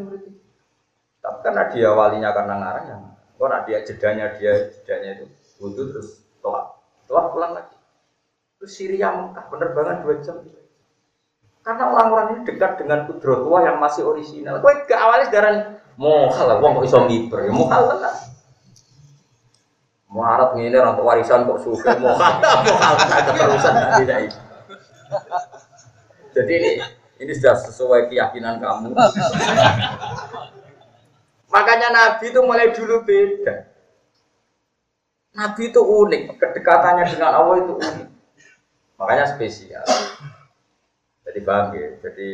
[0.07, 0.29] Itu
[1.19, 2.97] Tapi karena dia walinya karena ngarang ya,
[3.35, 5.25] karena dia jedanya dia jedanya itu
[5.59, 6.79] butuh terus tolak,
[7.11, 7.75] tolak pulang lagi.
[8.59, 10.39] Terus Syria Mekah penerbangan dua jam.
[11.59, 14.63] Karena orang-orang ini dekat dengan kudro tua yang masih orisinal.
[14.63, 15.55] Kau ke awalnya sekarang
[15.99, 18.15] mau lah, wong kok iso miber, ya mau lah.
[20.09, 24.37] Muarab ini orang warisan kok suka kata mau kata keterusan tidak ini.
[26.33, 26.71] Jadi ini
[27.19, 28.95] ini sudah sesuai keyakinan kamu.
[31.53, 33.67] Makanya Nabi itu mulai dulu beda.
[35.35, 38.07] Nabi itu unik, kedekatannya dengan Allah itu unik.
[38.99, 39.83] Makanya spesial.
[41.29, 41.89] Jadi paham ya?
[42.01, 42.29] Jadi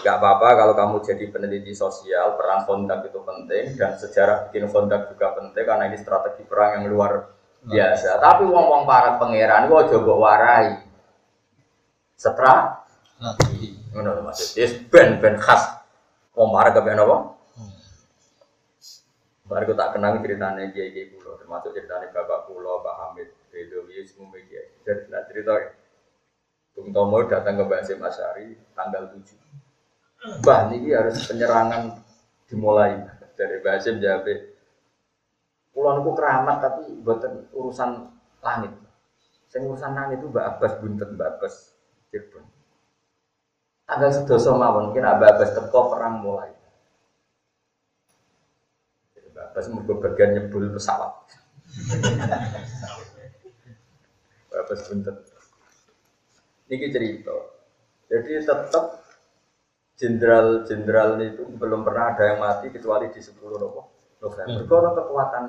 [0.00, 5.10] nggak apa-apa kalau kamu jadi peneliti sosial, perang kontak itu penting dan sejarah bikin kontak
[5.12, 7.34] juga penting karena ini strategi perang yang luar
[7.66, 8.22] biasa.
[8.22, 10.68] Tapi wong-wong para pangeran gua coba warai.
[12.16, 12.86] Setra
[13.90, 14.54] Ngono maksud.
[14.54, 15.82] Yes, ben ben khas
[16.38, 17.16] wong para kepen apa?
[19.50, 24.30] Baru tak kenang ceritanya Kiai Kiai Pulau, termasuk ceritanya Bapak Pulau, Pak Hamid, Bedowi, semua
[24.30, 24.62] media.
[24.86, 25.58] Jadi nah cerita
[26.70, 30.46] Bung Tomo datang ke Mbak Asyari tanggal 7.
[30.46, 31.98] Bah, ini harus penyerangan
[32.46, 33.02] dimulai
[33.34, 34.30] dari Mbak Asim jawab,
[35.74, 37.90] Pulau itu keramat tapi buatan urusan
[38.42, 38.70] langit.
[39.50, 41.54] Saya urusan langit itu Mbak Abbas buntet, Mbak Abbas
[42.14, 42.59] Cirebon.
[43.90, 46.54] Tanggal sedoso mawon, mungkin Mbak Abbas teko perang mulai.
[49.50, 51.10] Pas mergo bagian nyebul pesawat.
[54.54, 55.18] Bapak sebentar.
[56.70, 57.34] Ini cerita.
[58.06, 59.02] Jadi tetap
[59.98, 63.90] jenderal-jenderal itu belum pernah ada yang mati kecuali di 10 November.
[64.22, 64.70] Hmm.
[64.70, 65.44] Karena kekuatan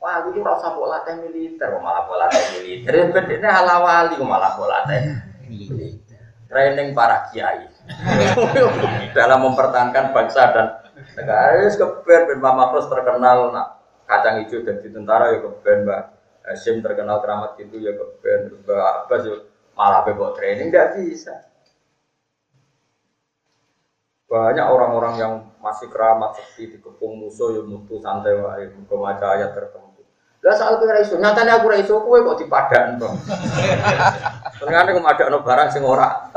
[0.00, 3.12] Wah, itu rasa pola latih militer, malah pola latih militer.
[3.12, 6.20] Bedanya halawali, malah pola latih militer.
[6.48, 7.73] Training para kiai
[9.16, 14.78] dalam mempertahankan bangsa dan Negara es keben ben Mama Makros terkenal nak kacang hijau dan
[14.78, 16.02] di tentara ya keben Mbak
[16.46, 19.36] Hashim terkenal keramat gitu ya keben Mbak Abbas ya
[19.74, 21.50] malah bebok training nggak bisa.
[24.30, 25.32] Banyak orang-orang yang
[25.62, 30.02] masih keramat seperti dikepung musuh ya mutu santai wae kemaca ayat tertentu.
[30.42, 33.10] Lah soal kira isu, nyatanya aku isu kowe kok dipadan to.
[34.60, 36.30] Ternyata kemadakno barang sing ora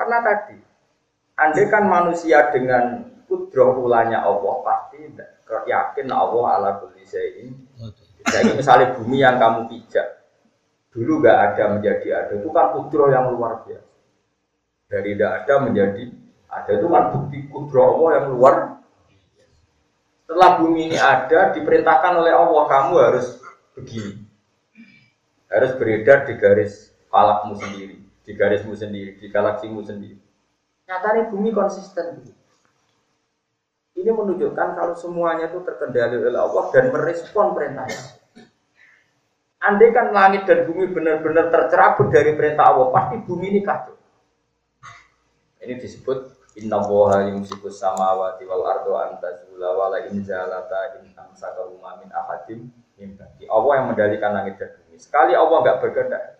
[0.00, 0.56] Karena tadi
[1.36, 5.08] Andai kan manusia dengan kudroh ulanya Allah pasti
[5.48, 7.52] yakin Allah ala kulli syai'in.
[8.28, 10.20] Jadi misalnya bumi yang kamu pijak
[10.90, 13.88] dulu gak ada menjadi ada itu kan kudroh yang luar biasa.
[14.90, 16.02] Dari tidak ada menjadi
[16.50, 18.54] ada itu kan bukti kudroh Allah yang luar.
[20.26, 23.38] Setelah bumi ini ada diperintahkan oleh Allah kamu harus
[23.74, 24.22] begini,
[25.50, 30.18] harus beredar di garis falakmu sendiri, di garismu sendiri, di galaksimu sendiri.
[30.86, 32.24] Nyatanya bumi konsisten.
[33.94, 38.00] Ini menunjukkan kalau semuanya itu terkendali oleh Allah dan merespon perintahnya.
[39.60, 43.92] Andai kan langit dan bumi benar-benar tercerabut dari perintah Allah, pasti bumi ini kacau.
[45.60, 52.08] Ini disebut Inna woha yumsikus samawati wal ardo antazula wala in zalata in amsakahuma min
[52.10, 52.72] ahadim
[53.48, 54.96] Allah yang mendalikan langit dan bumi.
[55.00, 56.39] Sekali Allah nggak berkehendak,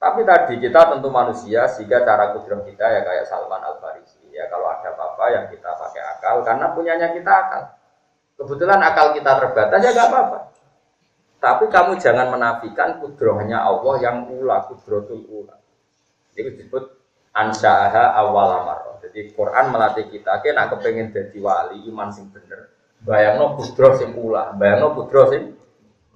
[0.00, 4.48] tapi tadi kita tentu manusia sehingga cara kudrom kita ya kayak Salman Al Farisi ya
[4.48, 7.62] kalau ada apa-apa yang kita pakai akal karena punyanya kita akal.
[8.40, 10.38] Kebetulan akal kita terbatas ya gak apa-apa.
[11.40, 15.60] Tapi kamu jangan menafikan kudrohnya Allah yang ula, kudrotul ula.
[16.32, 16.96] Itu disebut
[17.36, 18.78] ansyaha awal amar.
[19.04, 22.72] Jadi Quran melatih kita, kita nak kepengen jadi wali iman sing bener.
[23.04, 25.56] Bayangno kudroh sing ula, bayangno kudroh sing.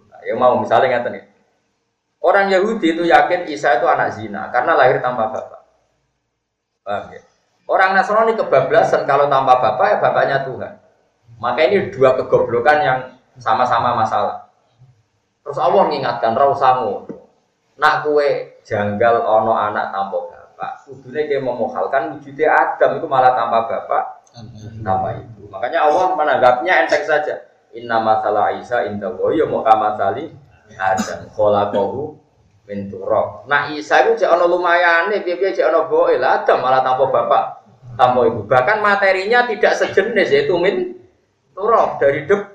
[0.08, 1.24] Nah, ya mau misalnya ngeten nih.
[2.24, 5.60] Orang Yahudi itu yakin Isa itu anak zina karena lahir tanpa bapak.
[6.80, 7.20] Paham ya?
[7.68, 10.72] Orang Nasrani kebablasan kalau tanpa bapak ya bapaknya Tuhan.
[11.36, 12.98] Maka ini dua kegoblokan yang
[13.36, 14.48] sama-sama masalah.
[15.44, 17.04] Terus Allah mengingatkan Rausamu,
[17.76, 20.70] nak kue janggal ono anak tanpa bapak.
[20.88, 24.04] Kudune dia memohalkan wujudnya Adam itu malah tanpa bapak,
[24.80, 25.44] tanpa ibu.
[25.52, 27.52] Makanya Allah menanggapnya enteng saja.
[27.76, 29.60] Inna masalah Isa indah ya mau
[30.72, 32.16] Adam khalaqahu
[32.64, 33.44] min turab.
[33.44, 37.44] Nah Isa itu jek ana lumayane piye-piye jek ana boe lah Adam malah tanpa bapak,
[38.00, 38.48] tanpa ibu.
[38.48, 40.96] Bahkan materinya tidak sejenis yaitu min
[41.52, 42.54] turab dari deb.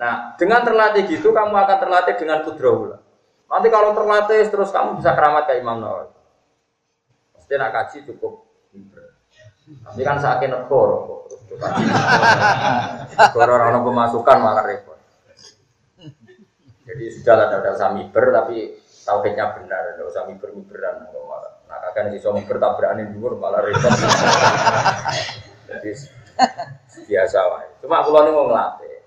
[0.00, 3.04] Nah, dengan terlatih gitu kamu akan terlatih dengan kudrahula.
[3.52, 6.08] Nanti kalau terlatih terus kamu bisa keramat kayak Imam Nawawi.
[7.36, 8.48] Pasti nak kaji cukup
[9.70, 11.28] Tapi kan sakit negoro.
[13.36, 14.89] Kalau orang pemasukan malah repot.
[16.90, 18.74] Jadi sudah lah, tidak usah miber, tapi
[19.06, 21.06] tauhidnya benar, tidak usah miber miberan.
[21.70, 23.94] Nah, kakak bisa miber tabrakan dulu malah repot.
[25.70, 25.90] Jadi
[27.06, 27.62] biasa lah.
[27.78, 29.06] Cuma kalau ini mau ngelatih,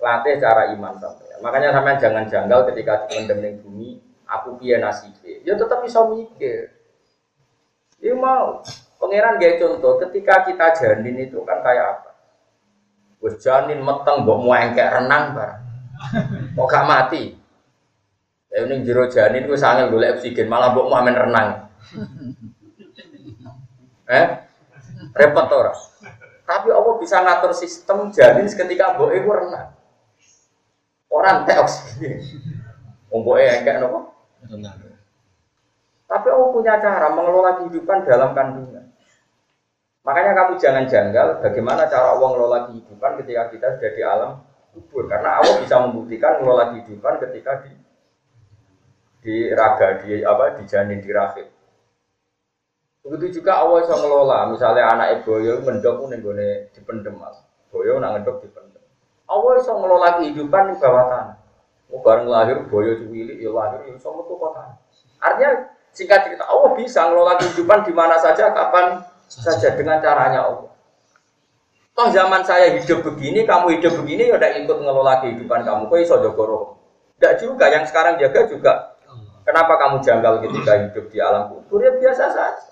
[0.00, 1.28] latih cara iman sampai.
[1.44, 5.44] Makanya sampai jangan janggal ketika mendemning bumi, aku piye nasibnya.
[5.44, 6.72] Ya tetap bisa mikir.
[8.00, 8.64] Ya mau.
[9.00, 12.10] Pangeran gaya contoh, ketika kita janin itu kan kayak apa?
[13.20, 15.60] Wes janin meteng, mbok engkek renang bareng.
[16.60, 17.32] Kok gak mati?
[18.52, 21.48] Ya ini jero janin gue sangat golek oksigen, malah mbok main renang.
[24.10, 24.26] Eh?
[25.14, 25.70] Repot ora?
[26.42, 29.72] Tapi Allah bisa ngatur sistem janin seketika mbok iku renang.
[31.08, 32.20] Orang teh oksigen.
[33.08, 34.12] Mbok engkek nopo?
[34.44, 34.76] Renang.
[36.10, 38.90] Tapi Allah punya cara mengelola kehidupan dalam kandungan.
[40.02, 44.32] Makanya kamu jangan janggal bagaimana cara Allah mengelola kehidupan ketika kita sudah di alam
[44.70, 47.72] kubur karena Allah bisa membuktikan mengelola kehidupan ketika di
[49.20, 51.48] di raga di apa di janin di rahim
[53.00, 57.32] Begitu juga Allah bisa ngelola, misalnya anak boyo mendok ning gone dipendem mas.
[57.72, 58.84] Boyo nak ngedok dipendem.
[59.24, 61.36] Allah bisa ngelola kehidupan di bawah tanah.
[61.90, 64.76] Oh, bareng lahir boyo cilik ya lahir ya sama tuh kota.
[65.16, 70.70] Artinya singkat cerita Allah bisa ngelola kehidupan di mana saja kapan saja dengan caranya Allah.
[71.94, 75.90] Toh zaman saya hidup begini, kamu hidup begini ya udah ikut ngelola kehidupan kamu.
[75.90, 76.80] Kok iso jogoro?
[77.18, 78.72] Tidak juga yang sekarang jaga juga.
[79.44, 82.70] Kenapa kamu janggal ketika hidup di alam kubur ya biasa saja.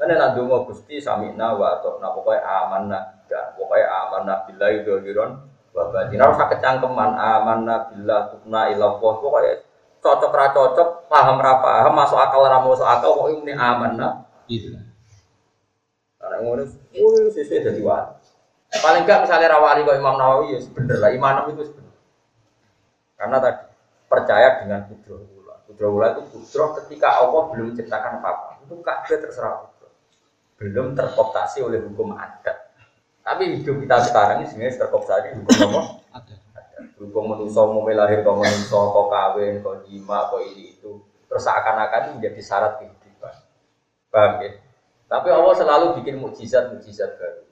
[0.00, 5.44] Karena nanti mau gusti samina wa atau nah pokoknya amanah dan pokoknya amanah bila dohiron
[5.76, 9.60] wa batin harus kecangkeman amanah bila tukna ilah pokoknya
[10.00, 14.12] cocok ra cocok paham ra paham masuk akal ra masuk akal pokoknya ini amanah
[14.48, 14.72] gitu.
[16.16, 16.64] Karena ngono,
[17.00, 18.19] oh sesuai dari wali.
[18.70, 21.90] Paling enggak misalnya rawali kok Imam Nawawi ya bener lah, imanam itu sebener.
[23.18, 23.66] Karena tadi
[24.06, 26.14] percaya dengan kudro ula.
[26.14, 28.62] itu kudro ketika Allah belum menciptakan apa-apa.
[28.62, 29.70] Itu kabeh terserah
[30.60, 32.68] belum terkooptasi oleh hukum adat.
[33.24, 35.80] Tapi hidup kita sekarang ini sebenarnya terkooptasi hukum apa?
[36.20, 36.34] Ada.
[37.00, 41.00] Hukum manusia mau lahir kau manusia, kau kawin, kau jima, kau ini itu.
[41.32, 43.34] Terus seakan-akan menjadi syarat kehidupan.
[44.12, 44.52] Paham ya?
[45.08, 47.42] Tapi Allah selalu bikin mukjizat-mukjizat baru.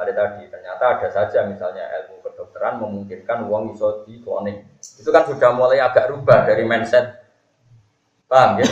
[0.00, 4.64] Misalnya tadi, ternyata ada saja misalnya ilmu kedokteran memungkinkan uang iso di cloning.
[4.80, 7.20] Itu kan sudah mulai agak rubah dari mindset.
[8.24, 8.68] Paham ya?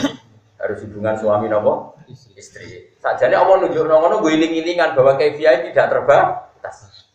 [0.57, 1.93] Harus hubungan suami nopo
[2.33, 2.97] istri.
[2.97, 7.05] Sajane Allah nunjuk ngono gue iling-ilingan bahwa kefiah tidak terbatas.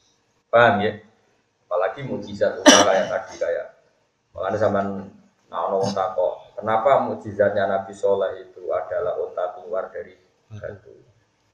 [0.47, 0.95] Paham ya?
[1.67, 3.67] Apalagi mujizat utama kayak tadi kayak
[4.31, 4.87] makanya zaman
[5.51, 10.15] nah ono takok, kenapa mujizatnya Nabi Soleh itu adalah unta keluar dari
[10.55, 10.95] batu.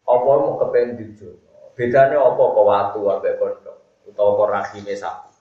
[0.04, 1.49] Apa mau kepengen dijo?
[1.80, 5.32] Bedanya apa kok watu ambek pondok utawa kok rahime sapi.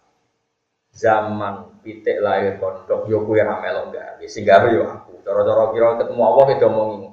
[0.95, 5.19] Zaman pitik lahir pondok yo kuwi ra melok gawe, sing gawe yo aku.
[5.19, 7.11] Cara-cara kira ketemu apa beda omongi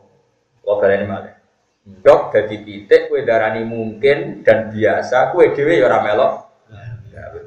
[0.62, 1.34] Kau baleni malah.
[1.86, 6.32] Dok jadi pitik kue darani mungkin dan biasa kue dewi ya ora melok.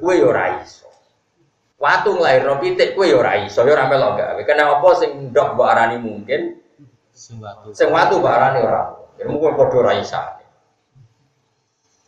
[0.04, 0.84] Kue ya ora iso.
[1.80, 4.40] Watu nglairno pitik kue ya ora iso ya ora melok gawe.
[4.44, 6.60] Kenapa sing dok mbok arani mungkin
[7.08, 7.72] sing watu.
[7.72, 9.00] Sing watu mbok arani ora.
[9.16, 9.92] Ya mungkin padha ora.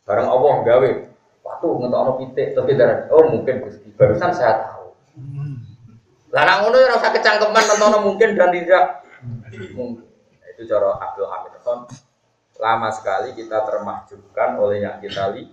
[0.03, 0.90] Bareng Allah gawe
[1.42, 4.94] watu ngetokno pitik tapi darani oh mungkin Gusti barusan saya tahu.
[6.34, 9.07] Lah nak ngono ya ora usah kecangkeman nonton mungkin dan tidak
[9.78, 10.07] mungkin.
[10.55, 11.86] Itu cara Abdul Hamid Khan.
[12.62, 15.50] Lama sekali kita termahjubkan oleh yang kita lihat.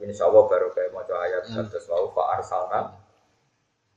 [0.00, 2.96] Insya Allah baru kayak mau ayat satu wau fa arsalna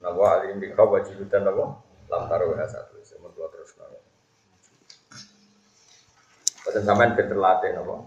[0.03, 1.79] nawa alim bika wajibutan nawa
[2.11, 3.99] lam taruh satu semua terus nawa.
[6.67, 8.03] Pada zaman terlatih nawa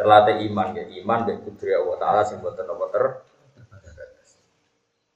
[0.00, 3.04] terlatih iman ya iman dan kudri Allah Taala sing buatan nawa ter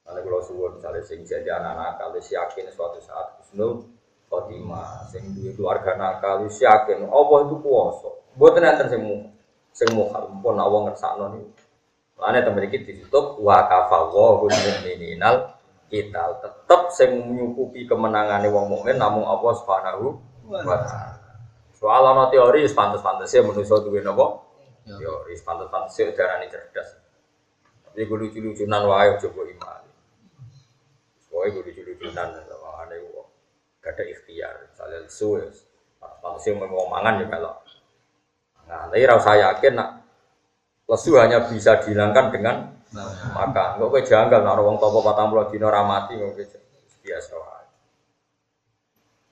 [0.05, 3.89] Kalau kalau suwon misalnya sing jadi anak-anak kalau yakin suatu saat kusnul
[4.29, 9.03] khotimah sing duwe keluarga nakal wis yakin Allah itu kuwasa mboten enten sing
[9.73, 11.65] sing mukhal pun Allah ngersakno niku
[12.15, 15.57] Lane temen iki ditutup wa kafallahu mu'mininal
[15.89, 20.15] kita tetep sing nyukupi kemenangane wong mukmin namung Allah Subhanahu
[20.47, 21.19] wa taala.
[21.75, 24.44] Soal ana teori pantes-pantese manusa duwe napa?
[24.85, 27.01] Teori pantes-pantese darani cerdas.
[27.89, 29.83] Tapi gue lucu-lucunan wae coba iman.
[31.25, 32.29] Soalnya gue lucu-lucunan
[33.85, 35.45] gak ada ikhtiar misalnya lesu ya
[36.25, 37.53] langsung mau mangan ya kalau
[38.65, 40.09] nah tapi rasa yakin nak
[40.89, 42.73] lesu hanya bisa dihilangkan dengan
[43.37, 46.33] makan kok gue janggal nak orang topo patang puluh dino ramati kok
[47.05, 47.37] biasa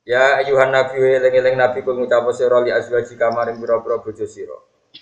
[0.03, 4.59] Ya ayuhan nabi eling-eling nabi kul ngucap sira li azwaji kamaring pira-pira bojo sira.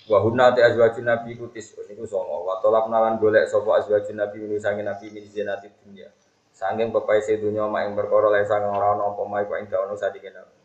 [0.07, 2.47] Wa hunna ta azwaji nabi kutis niku songo.
[2.47, 6.07] Wa tolak nalan golek sapa azwaji nabi sange nabi min zinati dunya.
[6.55, 9.95] Sangking pepai sedunya mak yang perkara lain sang ora ana apa mae kok ing dawono
[9.99, 10.55] sadike nabi.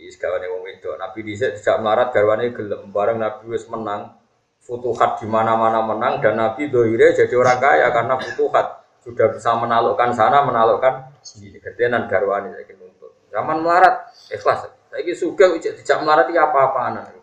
[0.00, 0.96] Wis gawane wong wedok.
[0.96, 4.16] Nabi dhisik tidak melarat garwane gelem bareng Nabi wis menang.
[4.60, 10.12] Futuhat di mana-mana menang dan Nabi dohire jadi orang kaya karena futuhat sudah bisa menaklukkan
[10.16, 11.60] sana menaklukkan sini.
[11.60, 13.12] Gedenan garwane saiki nuntut.
[13.28, 14.68] Zaman melarat ikhlas.
[14.88, 17.19] Saiki sugih tidak melarat iki apa-apaan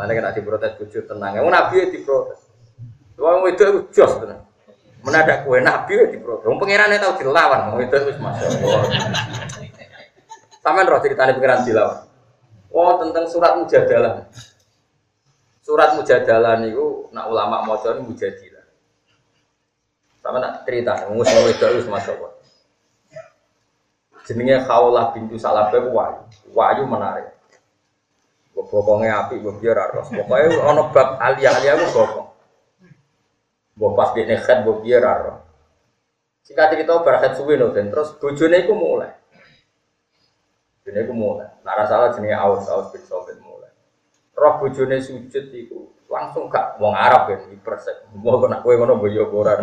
[0.00, 1.44] Mulane kena diprotes bojo tenang.
[1.44, 2.40] Wong Nabi diprotes.
[3.20, 4.48] Wong wedok jos tenang.
[5.00, 6.60] Menadak kue nabi ya diprogram.
[6.60, 7.72] Pengirannya tahu dilawan.
[7.80, 8.80] Itu itu masya Allah.
[10.60, 12.00] Taman roh ceritanya pengiran dilawan.
[12.68, 14.28] Oh tentang surat mujadalah.
[15.64, 18.64] Surat mujadalah niku nak ulama maca ini mujadilah.
[20.20, 22.32] Sama nak cerita, ngusung itu itu masya Allah.
[24.28, 26.22] Jenenge Khawlah bintu Salabah wayu.
[26.52, 27.39] Wayu menarik.
[28.54, 30.10] Bokongnya api, biar harus.
[30.10, 32.28] Pokoknya ono bab alia-alia itu bokong.
[33.80, 35.40] Mbok pas di nekat mbok piye ra
[36.44, 39.14] Singkat cerita barakat suwe dan terus bojone iku mulai.
[40.82, 41.48] Bojone ku mulai.
[41.64, 43.72] Nah salah jenenge Aus, Aus bin Sobit mulai.
[44.36, 48.10] Roh bojone sujud iku langsung gak wong Arab kan hipersek.
[48.18, 49.62] Mau kena kowe ngono boyo ora.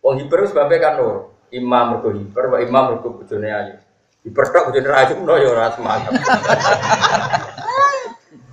[0.00, 1.36] Wong hiper sebabnya kan nur.
[1.50, 3.74] Imam mergo hiper, wa imam mergo bojone ayu.
[4.20, 6.12] Hiper tok bojone ayu no ya ora semangat.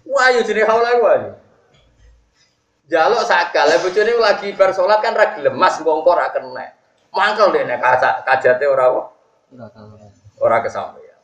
[0.08, 1.32] Wah, yo jenenge haula ku ayu.
[2.88, 6.72] Jaluk sakal, bojone lagi bar salat kan ra gelem, Mas wong kok ra kena.
[7.12, 9.02] Mangkel dene kaca kajate ora apa?
[10.40, 11.20] Ora kesampaian.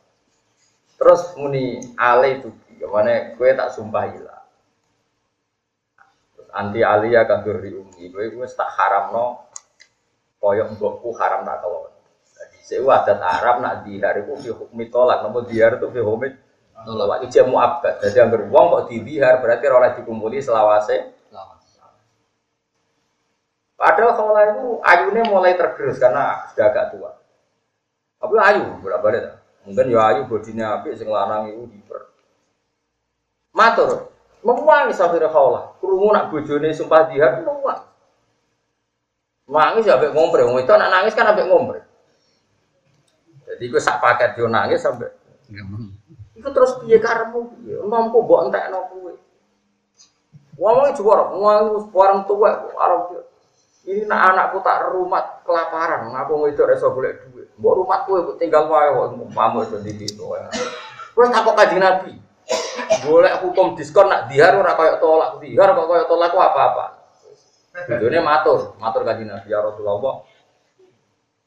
[1.00, 4.42] Terus muni ale itu gimana kue tak sumpah ilah.
[6.36, 9.24] Terus anti alia kanggo riungi, kue kue tak haram no
[10.42, 11.93] koyok mbokku haram tak kau.
[12.64, 16.32] Jadi saya adat Arab nak dihar itu fi hukmi tolak, namun dihar itu fi hukmi
[16.80, 17.28] tolak.
[17.28, 18.00] Itu jamu abad.
[18.00, 21.12] Jadi yang wong kok dihar berarti oleh dikumpuli selawase
[23.74, 27.10] Padahal kalau itu ayunya mulai tergerus karena sudah agak tua.
[28.16, 29.22] Tapi ayu berapa deh?
[29.68, 32.08] Mungkin ya ayu bodinya api sing lanang itu hiper.
[33.52, 34.08] Matur,
[34.40, 35.76] memuangi sampai kaulah.
[35.84, 37.84] Kurungu nak bojone sumpah dia memuang.
[39.52, 41.84] Nangis ya abek ngompre, wong itu nak nangis kan abek ngompre.
[43.54, 45.08] Jadi gue sak paket yo nangis sampai.
[46.34, 47.78] Iku terus piye karemu piye?
[47.86, 49.12] Nompo mbok entekno kowe.
[50.58, 53.26] Wong juara, wong orang tua arep
[53.84, 57.52] ini nak anakku tak rumah kelaparan, ngaku itu reso boleh duit.
[57.60, 60.24] Mbok rumahku tinggal wae kok mamu itu di situ.
[61.14, 62.16] Terus takut kaji Nabi.
[63.04, 66.86] Boleh hukum diskon nak dihar ora koyo tolak, dihar kok tolak apa-apa.
[67.84, 70.24] Videonya matur, matur kaji Nabi ya Rasulullah.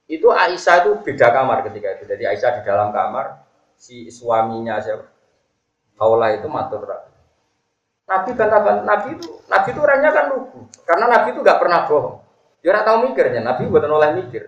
[0.08, 2.04] Itu Aisyah itu beda kamar ketika itu.
[2.08, 3.44] Jadi Aisyah di dalam kamar,
[3.76, 5.04] si suaminya siapa?
[6.00, 6.86] Haula itu matur
[8.08, 12.24] Nabi kata Nabi itu Nabi itu orangnya kan lugu karena Nabi itu nggak pernah bohong.
[12.64, 14.48] Ya ora tau mikirnya, Nabi buatan oleh mikir.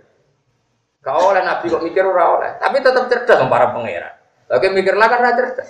[1.03, 4.15] Kau oleh Nabi kok mikir ora oleh, tapi tetap cerdas sama para pangeran.
[4.47, 5.67] Lagi mikir lah kan cerdas.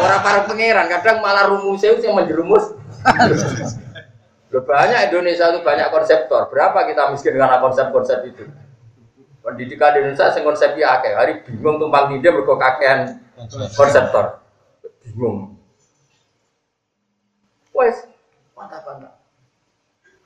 [0.00, 2.72] Orang para pangeran kadang malah rumusnya itu yang menjerumus.
[4.50, 6.50] Loh, banyak Indonesia itu banyak konseptor.
[6.50, 8.48] Berapa kita miskin karena konsep-konsep itu?
[9.40, 11.16] Pendidikan di Indonesia sing konsepnya akeh.
[11.16, 13.24] Hari bingung tumpang tindih mergo kakean
[13.72, 14.44] konseptor.
[15.00, 15.56] Bingung.
[17.72, 18.04] Wes,
[18.52, 19.16] mantap-mantap.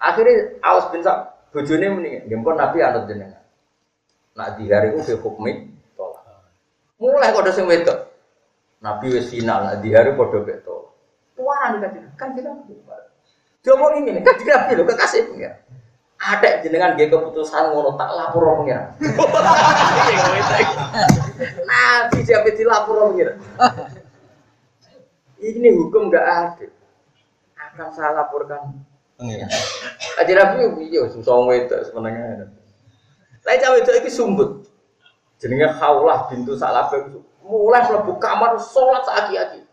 [0.03, 3.45] Akhirnya awas bin Sa'd bojone muni, "Nggih Nabi anut jenengan."
[4.35, 6.27] Nak dihar iku fi hukmi tolak.
[6.99, 8.11] Mulai kode sing wedok.
[8.83, 10.91] Nabi wis final, nak dihar padha mek tolak.
[11.39, 12.51] Tuaran kan kan kita
[13.65, 15.55] Dia mau ini kan Nabi lho kekasih pengen.
[16.25, 18.97] Ada jenengan dia keputusan ngono tak lapor pengen.
[21.69, 23.37] Nabi siapa dilapor pengen.
[25.37, 26.73] Ini hukum gak adil.
[27.61, 28.73] Akan saya laporkan.
[30.17, 32.49] Aja Nabi iya susah wedok sebenarnya.
[33.45, 34.65] Lah cawe itu iki sumbut.
[35.37, 37.05] Jenenge Khaulah bintu Salabah
[37.45, 39.64] mulai mlebu kamar salat saaki-aki.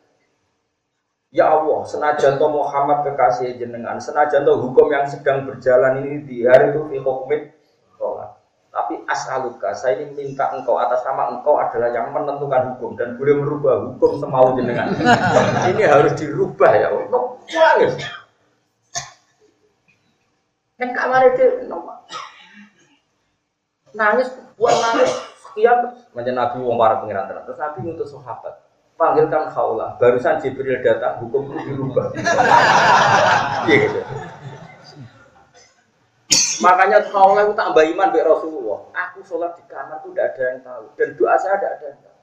[1.32, 6.44] Ya Allah, senajan to Muhammad kekasih jenengan, senajan to hukum yang sedang berjalan ini di
[6.44, 7.56] hari itu fi hukmit
[7.96, 8.36] sholat.
[8.68, 13.40] Tapi as'aluka, saya ini minta engkau atas nama engkau adalah yang menentukan hukum dan boleh
[13.40, 14.92] merubah hukum semau jenengan.
[15.72, 17.24] ini harus dirubah ya Allah.
[17.48, 17.94] Nangis.
[20.76, 21.48] Kan kamar itu.
[23.96, 24.28] Nangis,
[24.60, 25.12] buat nangis
[25.52, 27.28] sekian macam Nabi wong para pengiran.
[27.28, 28.56] Terus Nabi ngutus sahabat,
[29.02, 29.98] panggilkan khaulah.
[29.98, 32.14] Barusan Jibril datang, hukum itu dirubah.
[33.62, 34.02] Iya gitu.
[36.66, 38.80] Makanya khaulah itu tambah iman be Rasulullah.
[38.94, 42.00] Aku sholat di kamar itu tidak ada yang tahu dan doa saya tidak ada yang
[42.02, 42.18] tahu.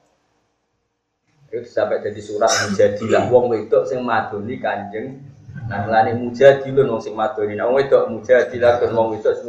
[1.48, 5.22] Itu sampai jadi surat menjadilah wong wedok sing madoni kanjeng
[5.68, 7.52] Nah, lani mujadilun wong sing madoni.
[7.52, 9.48] Nah, wong wedok mujadilah kan wong wedok sing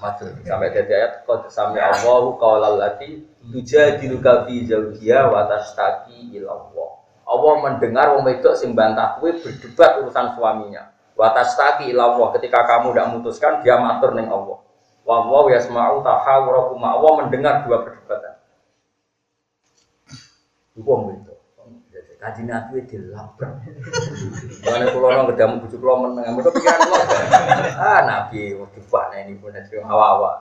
[0.00, 3.20] Sampai dadi ayat qad sami Allahu qaulal lati
[3.52, 6.90] tujadiluka fi zawjiha wa tastaqi ila Allah.
[7.28, 10.88] Allah mendengar wong wedok sing bantah berdebat urusan suaminya.
[11.12, 14.64] Wa tastaqi ila Allah ketika kamu tidak memutuskan dia matur ning Allah.
[15.04, 16.80] Wa wa yasma'u tahawurakum.
[16.80, 18.34] Allah mendengar dua perdebatan.
[20.80, 21.29] Wong wedok
[22.20, 23.64] kaji nabi dilabrak.
[24.68, 27.04] Mana pulau nong ketemu bujuk pulau meneng, mereka pikiran pulau.
[27.80, 30.32] Ah nabi waktu mana ini pun ada awa-awa.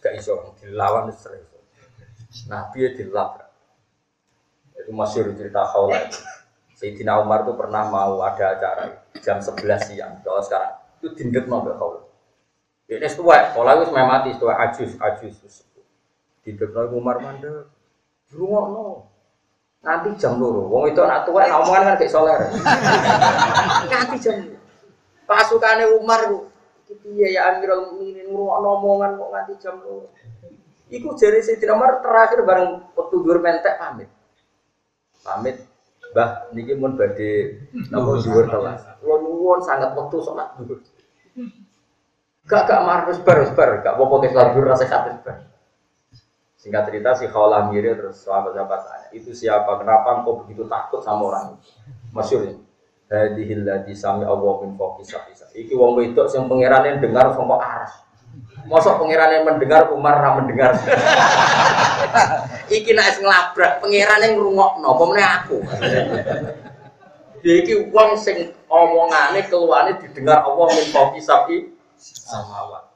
[0.00, 1.44] Gak iso dilawan sering.
[2.48, 3.52] Nabi dilabrak.
[4.80, 6.20] Itu masih cerita itu.
[6.78, 10.22] Sayyidina Umar tuh pernah mau ada acara jam 11 siang.
[10.22, 12.00] Kalau sekarang itu dindek nongol khawla.
[12.88, 15.66] Ini setua, kalau itu mati setua ajus, ajus.
[16.46, 17.66] Dindek nongol Umar mandek.
[18.30, 19.17] Rumah nongol
[19.82, 20.66] nanti jam loro.
[20.66, 22.40] Wong itu anak tua, nak omongan kan kayak soler.
[23.92, 24.36] nanti jam
[25.28, 26.20] pasukannya Umar
[26.88, 30.10] itu, iya ya Amirul Mukminin ngurung omongan kok nanti jam loro.
[30.88, 34.08] Iku jari si Umar terakhir bareng waktu dur mentek pamit.
[35.20, 35.60] Pamit,
[36.16, 37.60] bah niki mun badhe
[37.92, 38.80] napa dhuwur telas.
[39.04, 40.80] Kula nuwun sangat waktu sholat dhuwur.
[42.48, 45.57] Gak gak marah bar bar, gak apa-apa dhuwur rasa sakit bar.
[46.58, 49.78] Singkat cerita si Khawlah mirip terus sahabat-sahabat tanya, itu siapa?
[49.78, 51.70] Kenapa engkau begitu takut sama orang itu?
[52.10, 52.54] Masyur ya.
[53.08, 55.46] Hadihil ladhi sami Allah min foki sahisa.
[55.54, 58.02] Iki wong wedok sing pangerane dengar sama aras.
[58.66, 60.74] Mosok pangerane mendengar Umar ra mendengar.
[62.76, 65.58] iki nek nglabrak pangerane ngrungokno, apa meneh aku.
[67.46, 71.56] iki wong sing omongane keluane didengar Allah min foki sapi
[71.96, 72.90] samawat.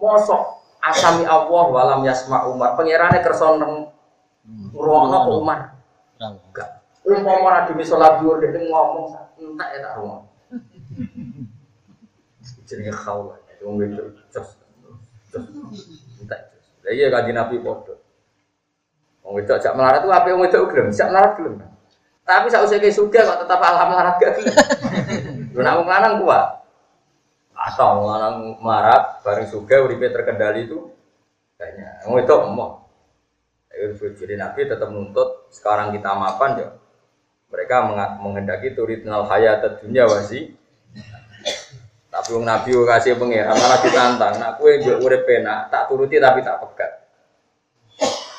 [0.00, 2.74] Mosok asami Allah walam yasma Umar.
[2.78, 5.74] Pangerane kersa ngrungokno Umar.
[6.18, 6.82] Enggak.
[7.06, 10.26] Umpama ora demi salat dhuwur dek ngomong entek ya tak rumah.
[12.66, 13.38] Jenenge khawla.
[13.62, 14.02] Wong itu
[14.34, 14.58] jos.
[16.18, 16.40] Entek.
[16.82, 17.94] Lah iya kanjeng Nabi padha.
[19.22, 21.62] Wong wedok jak melarat ku ape wong wedok gelem, jak melarat gelem.
[22.26, 24.54] Tapi sak usah suga kok tetap alam melarat gak gelem.
[25.54, 26.65] Lho wong lanang kuat.
[27.66, 30.94] Atau wong lanang melarat bareng suga uripe terkendali itu
[31.58, 32.70] kayaknya wong wedok emoh.
[33.96, 36.68] Jadi Nabi tetap nuntut sekarang kita mapan ya
[37.50, 37.86] mereka
[38.22, 40.54] menghendaki turidnal hayat dunia wasi.
[42.10, 44.34] Tapi wong Nabi kasih pengiran malah ditantang.
[44.40, 46.92] Nak kue mbok urip penak, tak turuti tapi tak pegat.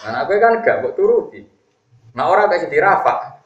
[0.02, 1.46] Nah, nak kue kan gak mbok turuti.
[2.18, 3.38] Nah orang kasih dirafa.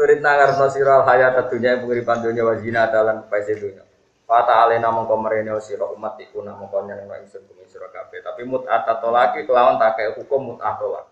[0.00, 3.84] Turid nangar nasiral hayat dunia pengiripan dunia wazina dalam paisi dunia.
[4.24, 8.24] Fata alena mongko merene sira umat iku nak mongko nyenengno ingsun bumi sira kabeh.
[8.24, 11.04] Tapi mut'at tolaki kelawan tak hukum mut'at tolak.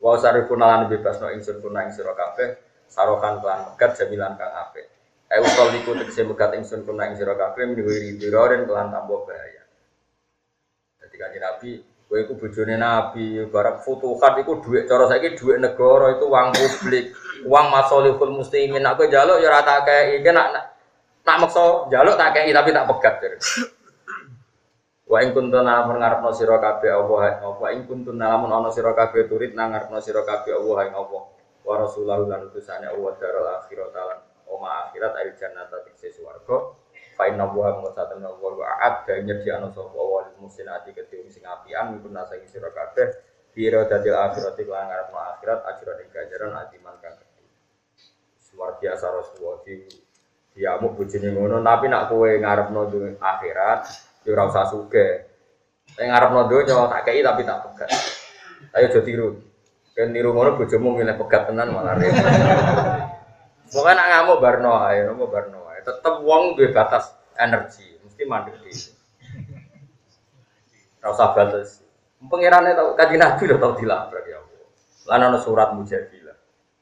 [0.00, 2.56] Wa sarifun lan bebas no ingsun kuna ing sira kabeh
[2.88, 4.88] sarokan kelan megat jamilan kang apik.
[5.28, 9.60] Ayo kal niku tegese megat ingsun kuna ing sira kabeh miwiri diroren kelan tambah bahaya.
[11.04, 11.70] Jadi kanjeng Nabi
[12.06, 17.10] Kowe iku bojone Nabi, barang futuhat iku dhuwit cara saiki dhuwit negara itu uang publik,
[17.42, 18.78] uang masolihul muslimin.
[18.78, 20.64] Nak kowe njaluk ya ora tak kei, nak nak,
[21.26, 23.14] nak maksa njaluk tak kei tapi tak pegat.
[25.06, 29.30] Wa ing kuntum lamun ngarepno sira kabeh Allah wa ing kuntum lamun ana sira kabeh
[29.30, 31.22] turit nang ngarepno sira kabeh Allah ing Allah.
[31.62, 34.18] Wa rasulahu lan utusane Allah daral akhirat lan
[34.50, 36.74] oma akhirat ayo jannata tikse swarga
[37.16, 41.42] fa inna wa mutatan wa wa a'ad dan nyediakno sapa wa lil muslimati kedhe sing
[41.48, 43.08] apian mimpun nasa ing sira kabeh
[43.56, 47.16] biro dadil akhirat lan ngarepno akhirat ajaran ing ganjaran adiman kang
[48.56, 49.84] luar biasa Rasulullah di
[50.56, 52.88] diamuk bojone ngono tapi nak kowe ngarepno
[53.20, 53.80] akhirat
[54.26, 55.22] Ya usah suge.
[55.94, 57.90] Nek ngarepno donya tak kei tapi tak pegat.
[58.74, 59.38] Ayo aja tiru.
[59.94, 62.26] Ben niru ngono bojomu milih pegat tenan malah repot.
[63.70, 65.55] Pokoke nak ngamuk barno ae, nopo barno
[65.86, 65.94] ae.
[65.94, 68.74] Tetep wong duwe batas energi, mesti mandek di.
[70.98, 71.86] Ora usah batas.
[72.18, 74.66] Pengirane tau kanjeng Nabi lho tau dilabrak ya Allah.
[75.06, 76.34] Lan ana surat mujadilah.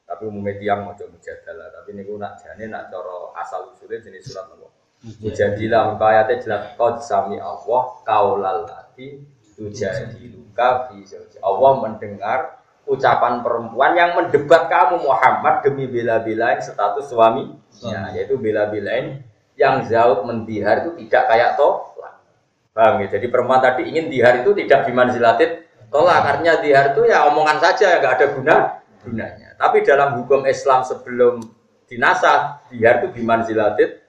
[0.09, 1.69] Tapi umumnya tiang mau mujadalah.
[1.69, 4.73] Tapi niku nak jane nak cara asal usulnya jenis surat nopo.
[5.05, 9.21] Jadilah muka ayatnya jelas kau sami Allah kaulal lati
[9.53, 11.05] tujadiluka fi
[11.45, 17.53] Allah mendengar ucapan perempuan yang mendebat kamu Muhammad demi bela-belain status suami.
[17.83, 19.25] Ya, yaitu bela-belain
[19.59, 22.23] yang jauh mendihar itu tidak kayak tolak.
[22.71, 23.07] Paham ya?
[23.19, 26.23] Jadi perempuan tadi ingin dihar itu tidak dimanzilatit tolak.
[26.23, 28.55] Karena dihar itu ya omongan saja nggak ada guna
[29.03, 29.49] gunanya.
[29.55, 31.43] Tapi dalam hukum Islam sebelum
[31.87, 34.01] dinasah dihar itu dimanzilatit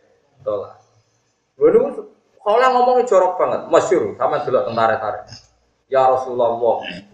[0.42, 0.78] tolak.
[1.56, 2.06] Lalu
[2.46, 5.26] kalau ngomongnya jorok banget, masyur sama dulu tentara-tentara.
[5.86, 6.58] Ya Rasulullah,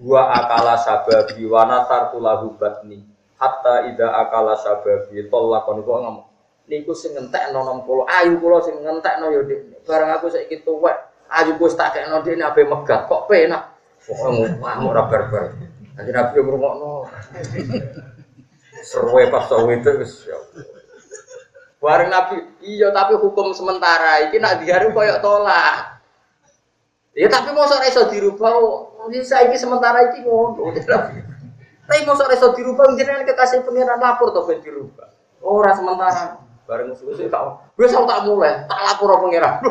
[0.00, 3.04] gua akala sababi wa nasartu lahu batni
[3.36, 6.26] hatta ida akala sababi tolakon gua ngomong.
[6.72, 9.84] Niku sing ngentekno 60, ayu kula sing ngentekno ya Dik.
[9.84, 10.94] Barang aku saiki tuwek,
[11.28, 13.76] ayu wis tak kekno Dik ape megat kok penak.
[14.02, 15.44] Pokoke ngamuk ora barbar.
[15.94, 17.06] Nanti Nabi ngrungokno.
[18.82, 19.90] Seruwe pas sawe itu
[20.26, 20.38] ya.
[21.78, 26.01] Bareng Nabi, iya tapi hukum sementara iki nak diharu koyok tolak.
[27.12, 28.56] Ya tapi mosok iso dirubah,
[29.12, 30.72] bisa iki sementara iki ngono.
[30.72, 35.12] Tapi mosok iso dirubah jenengan kekasih pengiran lapor to ben dirubah.
[35.44, 36.40] Ora sementara.
[36.64, 37.42] Bareng musuh-musuh tak
[37.76, 39.60] wis tak mulai, tak lapor pengiran.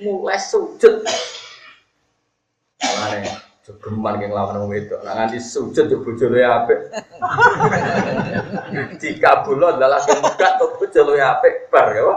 [0.00, 1.04] mulai sujud.
[2.80, 5.04] Mulane Geman yang lawan wong wedok.
[5.04, 6.80] Nah nganti sujud yo bojone apik.
[8.98, 12.08] Dikabulon adalah megat to bojone apik bar ya.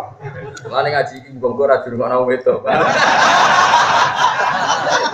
[0.72, 2.64] Mane ngaji iki mbok ora dirungokno wong wedok.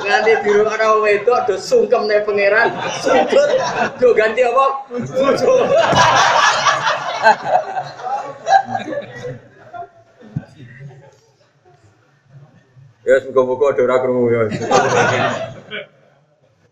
[0.05, 2.77] Nganti dirungokno wong wedok do sungkemne pangeran.
[3.03, 3.49] Sujud
[3.97, 4.65] do ganti apa?
[4.95, 5.53] Bojo.
[13.03, 14.29] Ya muga-muga ada ora krungu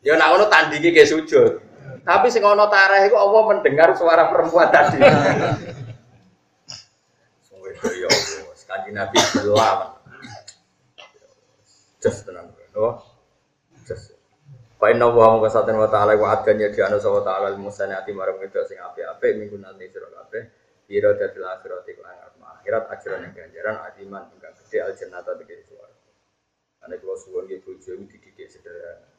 [0.07, 0.15] ya.
[0.15, 1.67] Nak ngono tandingi ke sujud.
[2.07, 5.03] Tapi sing ana tareh iku Allah mendengar suara perempuan tadi.
[7.43, 9.99] Sungguh ya Allah, kanjeng Nabi belah.
[11.99, 12.47] Just tenang.
[12.79, 13.03] Oh.
[13.83, 14.15] Just.
[14.79, 18.37] Fa inna wa muka saten wa ta'ala wa adkan ya dianu sawa ta'ala al-musanati marang
[18.39, 20.43] itu sing apik-apik minggu nanti sira kabeh.
[20.87, 25.97] Ira dadil akhirat iku akhirat ajaran yang ganjaran adiman ingkang gede al jannata tegese suara.
[26.85, 29.16] Ane kula suwun nggih bojo dididik sederhana.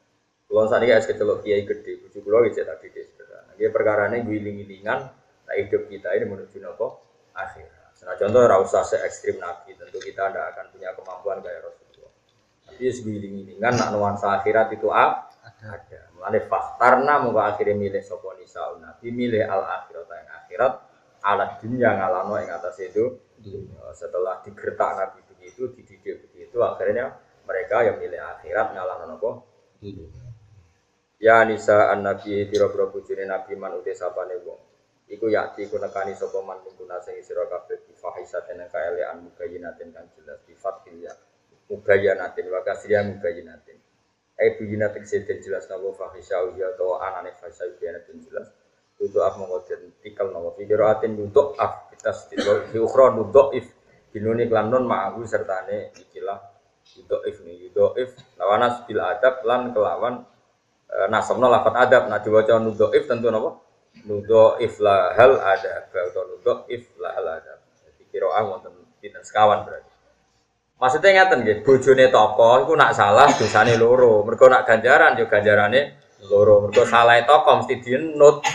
[0.49, 3.53] Kulo saat ini es kecelok kiai gede, bujuk kulo gitu tapi dia sederhana.
[3.53, 4.99] Dia perkara ini giling-gilingan,
[5.45, 7.05] tak hidup kita ini menuju nopo
[7.37, 7.69] akhir.
[8.01, 12.13] Nah contoh rasa se ekstrim nabi, tentu kita tidak akan punya kemampuan kayak Rasulullah.
[12.65, 15.29] Tapi giling-gilingan, nak nuansa akhirat itu ah,
[15.61, 16.09] ada.
[16.17, 20.73] Mulane faktarna muka akhirnya milih sopo nisa nabi, milih al akhirat yang akhirat,
[21.29, 23.21] alat dunia ngalano yang atas itu.
[23.93, 29.29] Setelah digertak nabi begitu, dididik begitu, akhirnya mereka yang milih akhirat ngalano nopo.
[31.19, 34.59] Ya nisa an nabi biro bujune nabi man uti sapane wong.
[35.11, 40.07] Iku yakti ku nekani sapa man kumpuna sing sira kabeh bi fahisaten kaelean mugayyinatin kan
[40.15, 41.11] jelas bi fathil ya.
[41.67, 43.75] Mugayyanatin wa kasriya mugayyinatin.
[44.39, 48.47] Ai bujinatin seden jelas napa fahisau ya atau anane fahisau biyanatin jelas.
[48.95, 53.11] Untuk af mengoden tikal napa fikiratin untuk af kita sedilo di ukhra
[53.59, 53.67] if
[54.15, 56.39] binuni klan non ma'ahu sertane ikilah
[56.95, 60.23] untuk if nih untuk if lawanas bil adab lan kelawan
[61.09, 62.03] nasabna lafat adab.
[62.09, 63.61] Nah diwaca nudhaif tentu napa?
[64.05, 67.53] Nudhaif la hal ada atau nudhaif la hal ada
[67.83, 69.91] jadi qiraah wonten pinten sekawan berarti.
[70.79, 74.23] Maksudnya ngaten nggih bojone tokoh iku nak salah dosane loro.
[74.23, 75.99] Mergo nak ganjaran yo ganjarane
[76.31, 76.67] loro.
[76.67, 78.45] Mergo salah tokoh mesti dienut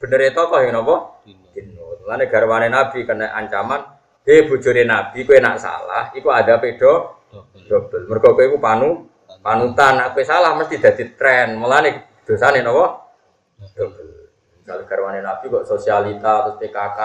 [0.00, 1.20] bener tokoh yang napa?
[1.24, 3.80] Dienut lane garwane nabi kena ancaman
[4.28, 7.24] he bojone nabi kowe nak salah iku ada pedo
[7.68, 9.08] double mergo kowe iku panu
[9.44, 11.60] panutan aku salah mesti jadi tren.
[11.60, 13.04] Mulane dosane napa?
[14.64, 17.00] Kalau garwane nabi kok sosialita terus PKK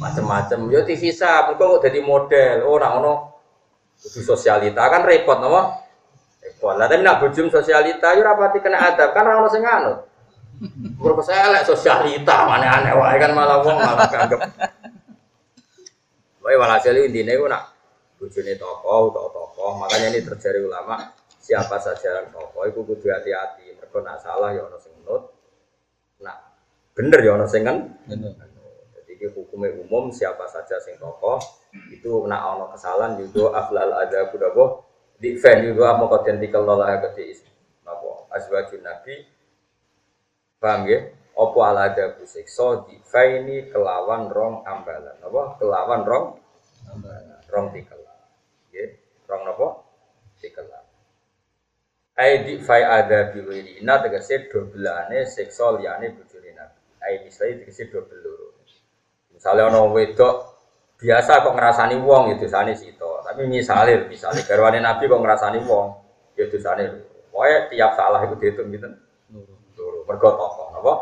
[0.00, 2.64] macam-macam yo divisa mergo kok jadi model.
[2.64, 3.12] Oh nak ngono
[4.00, 4.80] kudu sosialita.
[4.88, 5.84] Kan repot napa?
[6.40, 6.72] Repot.
[6.80, 9.12] Lah tapi nak bujum sosialita yo rapati kena adab.
[9.12, 10.08] Kan ora ono sing anut.
[10.96, 14.40] Mergo elek sosialita mana aneh wae kan malah wong malah kanggep
[16.40, 17.72] Wae walhasil intine ku nak
[18.20, 23.72] bojone tokoh utawa tokoh makanya ini terjadi ulama siapa saja tokoh itu kudu hati-hati.
[23.80, 25.32] Mereka nak salah ya ono sing nut
[26.20, 26.36] nak
[26.92, 27.88] bener ya ono sing kan?
[28.06, 31.40] Jadi ini hukumnya umum siapa saja sing tokoh
[31.88, 34.84] itu nak ono kesalahan juga aflal ada kudaboh
[35.16, 37.40] di fan juga mau kodentikal lola gede
[37.82, 38.28] napa?
[38.36, 39.24] Azwajun nabi.
[40.60, 41.08] Paham ya
[41.40, 45.16] opo ala ada so di ini kelawan rong ambalan.
[45.24, 46.26] Apa kelawan rong
[46.92, 47.40] ambalan.
[47.48, 48.00] Rong tikel
[48.76, 48.84] ya
[49.24, 49.68] rong napa?
[50.40, 50.68] Tikel
[52.20, 56.80] Aidi fai ada biwiri ina tegese dobelane seksual liyane bojone nabi.
[57.00, 58.60] Ai misalnya tegese dobel loro.
[59.32, 60.36] Misalnya ono wedok
[61.00, 63.24] biasa kok ngerasani wong itu ya sane sito.
[63.24, 65.86] Tapi misalnya misalnya garwane nabi kok ngerasani wong
[66.36, 66.84] ya dosane
[67.32, 68.88] Pokoknya tiap salah itu dihitung gitu.
[69.80, 70.04] Loro.
[70.04, 70.94] Mergo tokoh napa?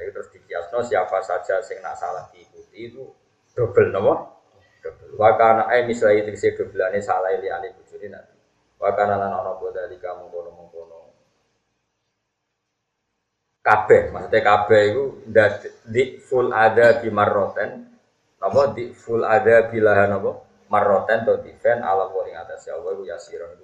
[0.00, 3.12] Itu terus dikiasno siapa saja sing nak salah diikuti itu
[3.52, 4.40] dobel napa?
[4.80, 5.20] Dobel.
[5.20, 8.33] Wa kana ai misalnya tegese dobelane salah liyane bojone nabi.
[8.78, 10.98] Wakana lan ana apa dari kamu kono mengkono.
[13.64, 15.04] Kabeh, maksudnya kabeh itu
[15.88, 17.88] di full ada di marroten,
[18.44, 20.32] apa di full ada bilahan apa
[20.68, 23.63] marroten atau fan ala wa atas ya Allah ya itu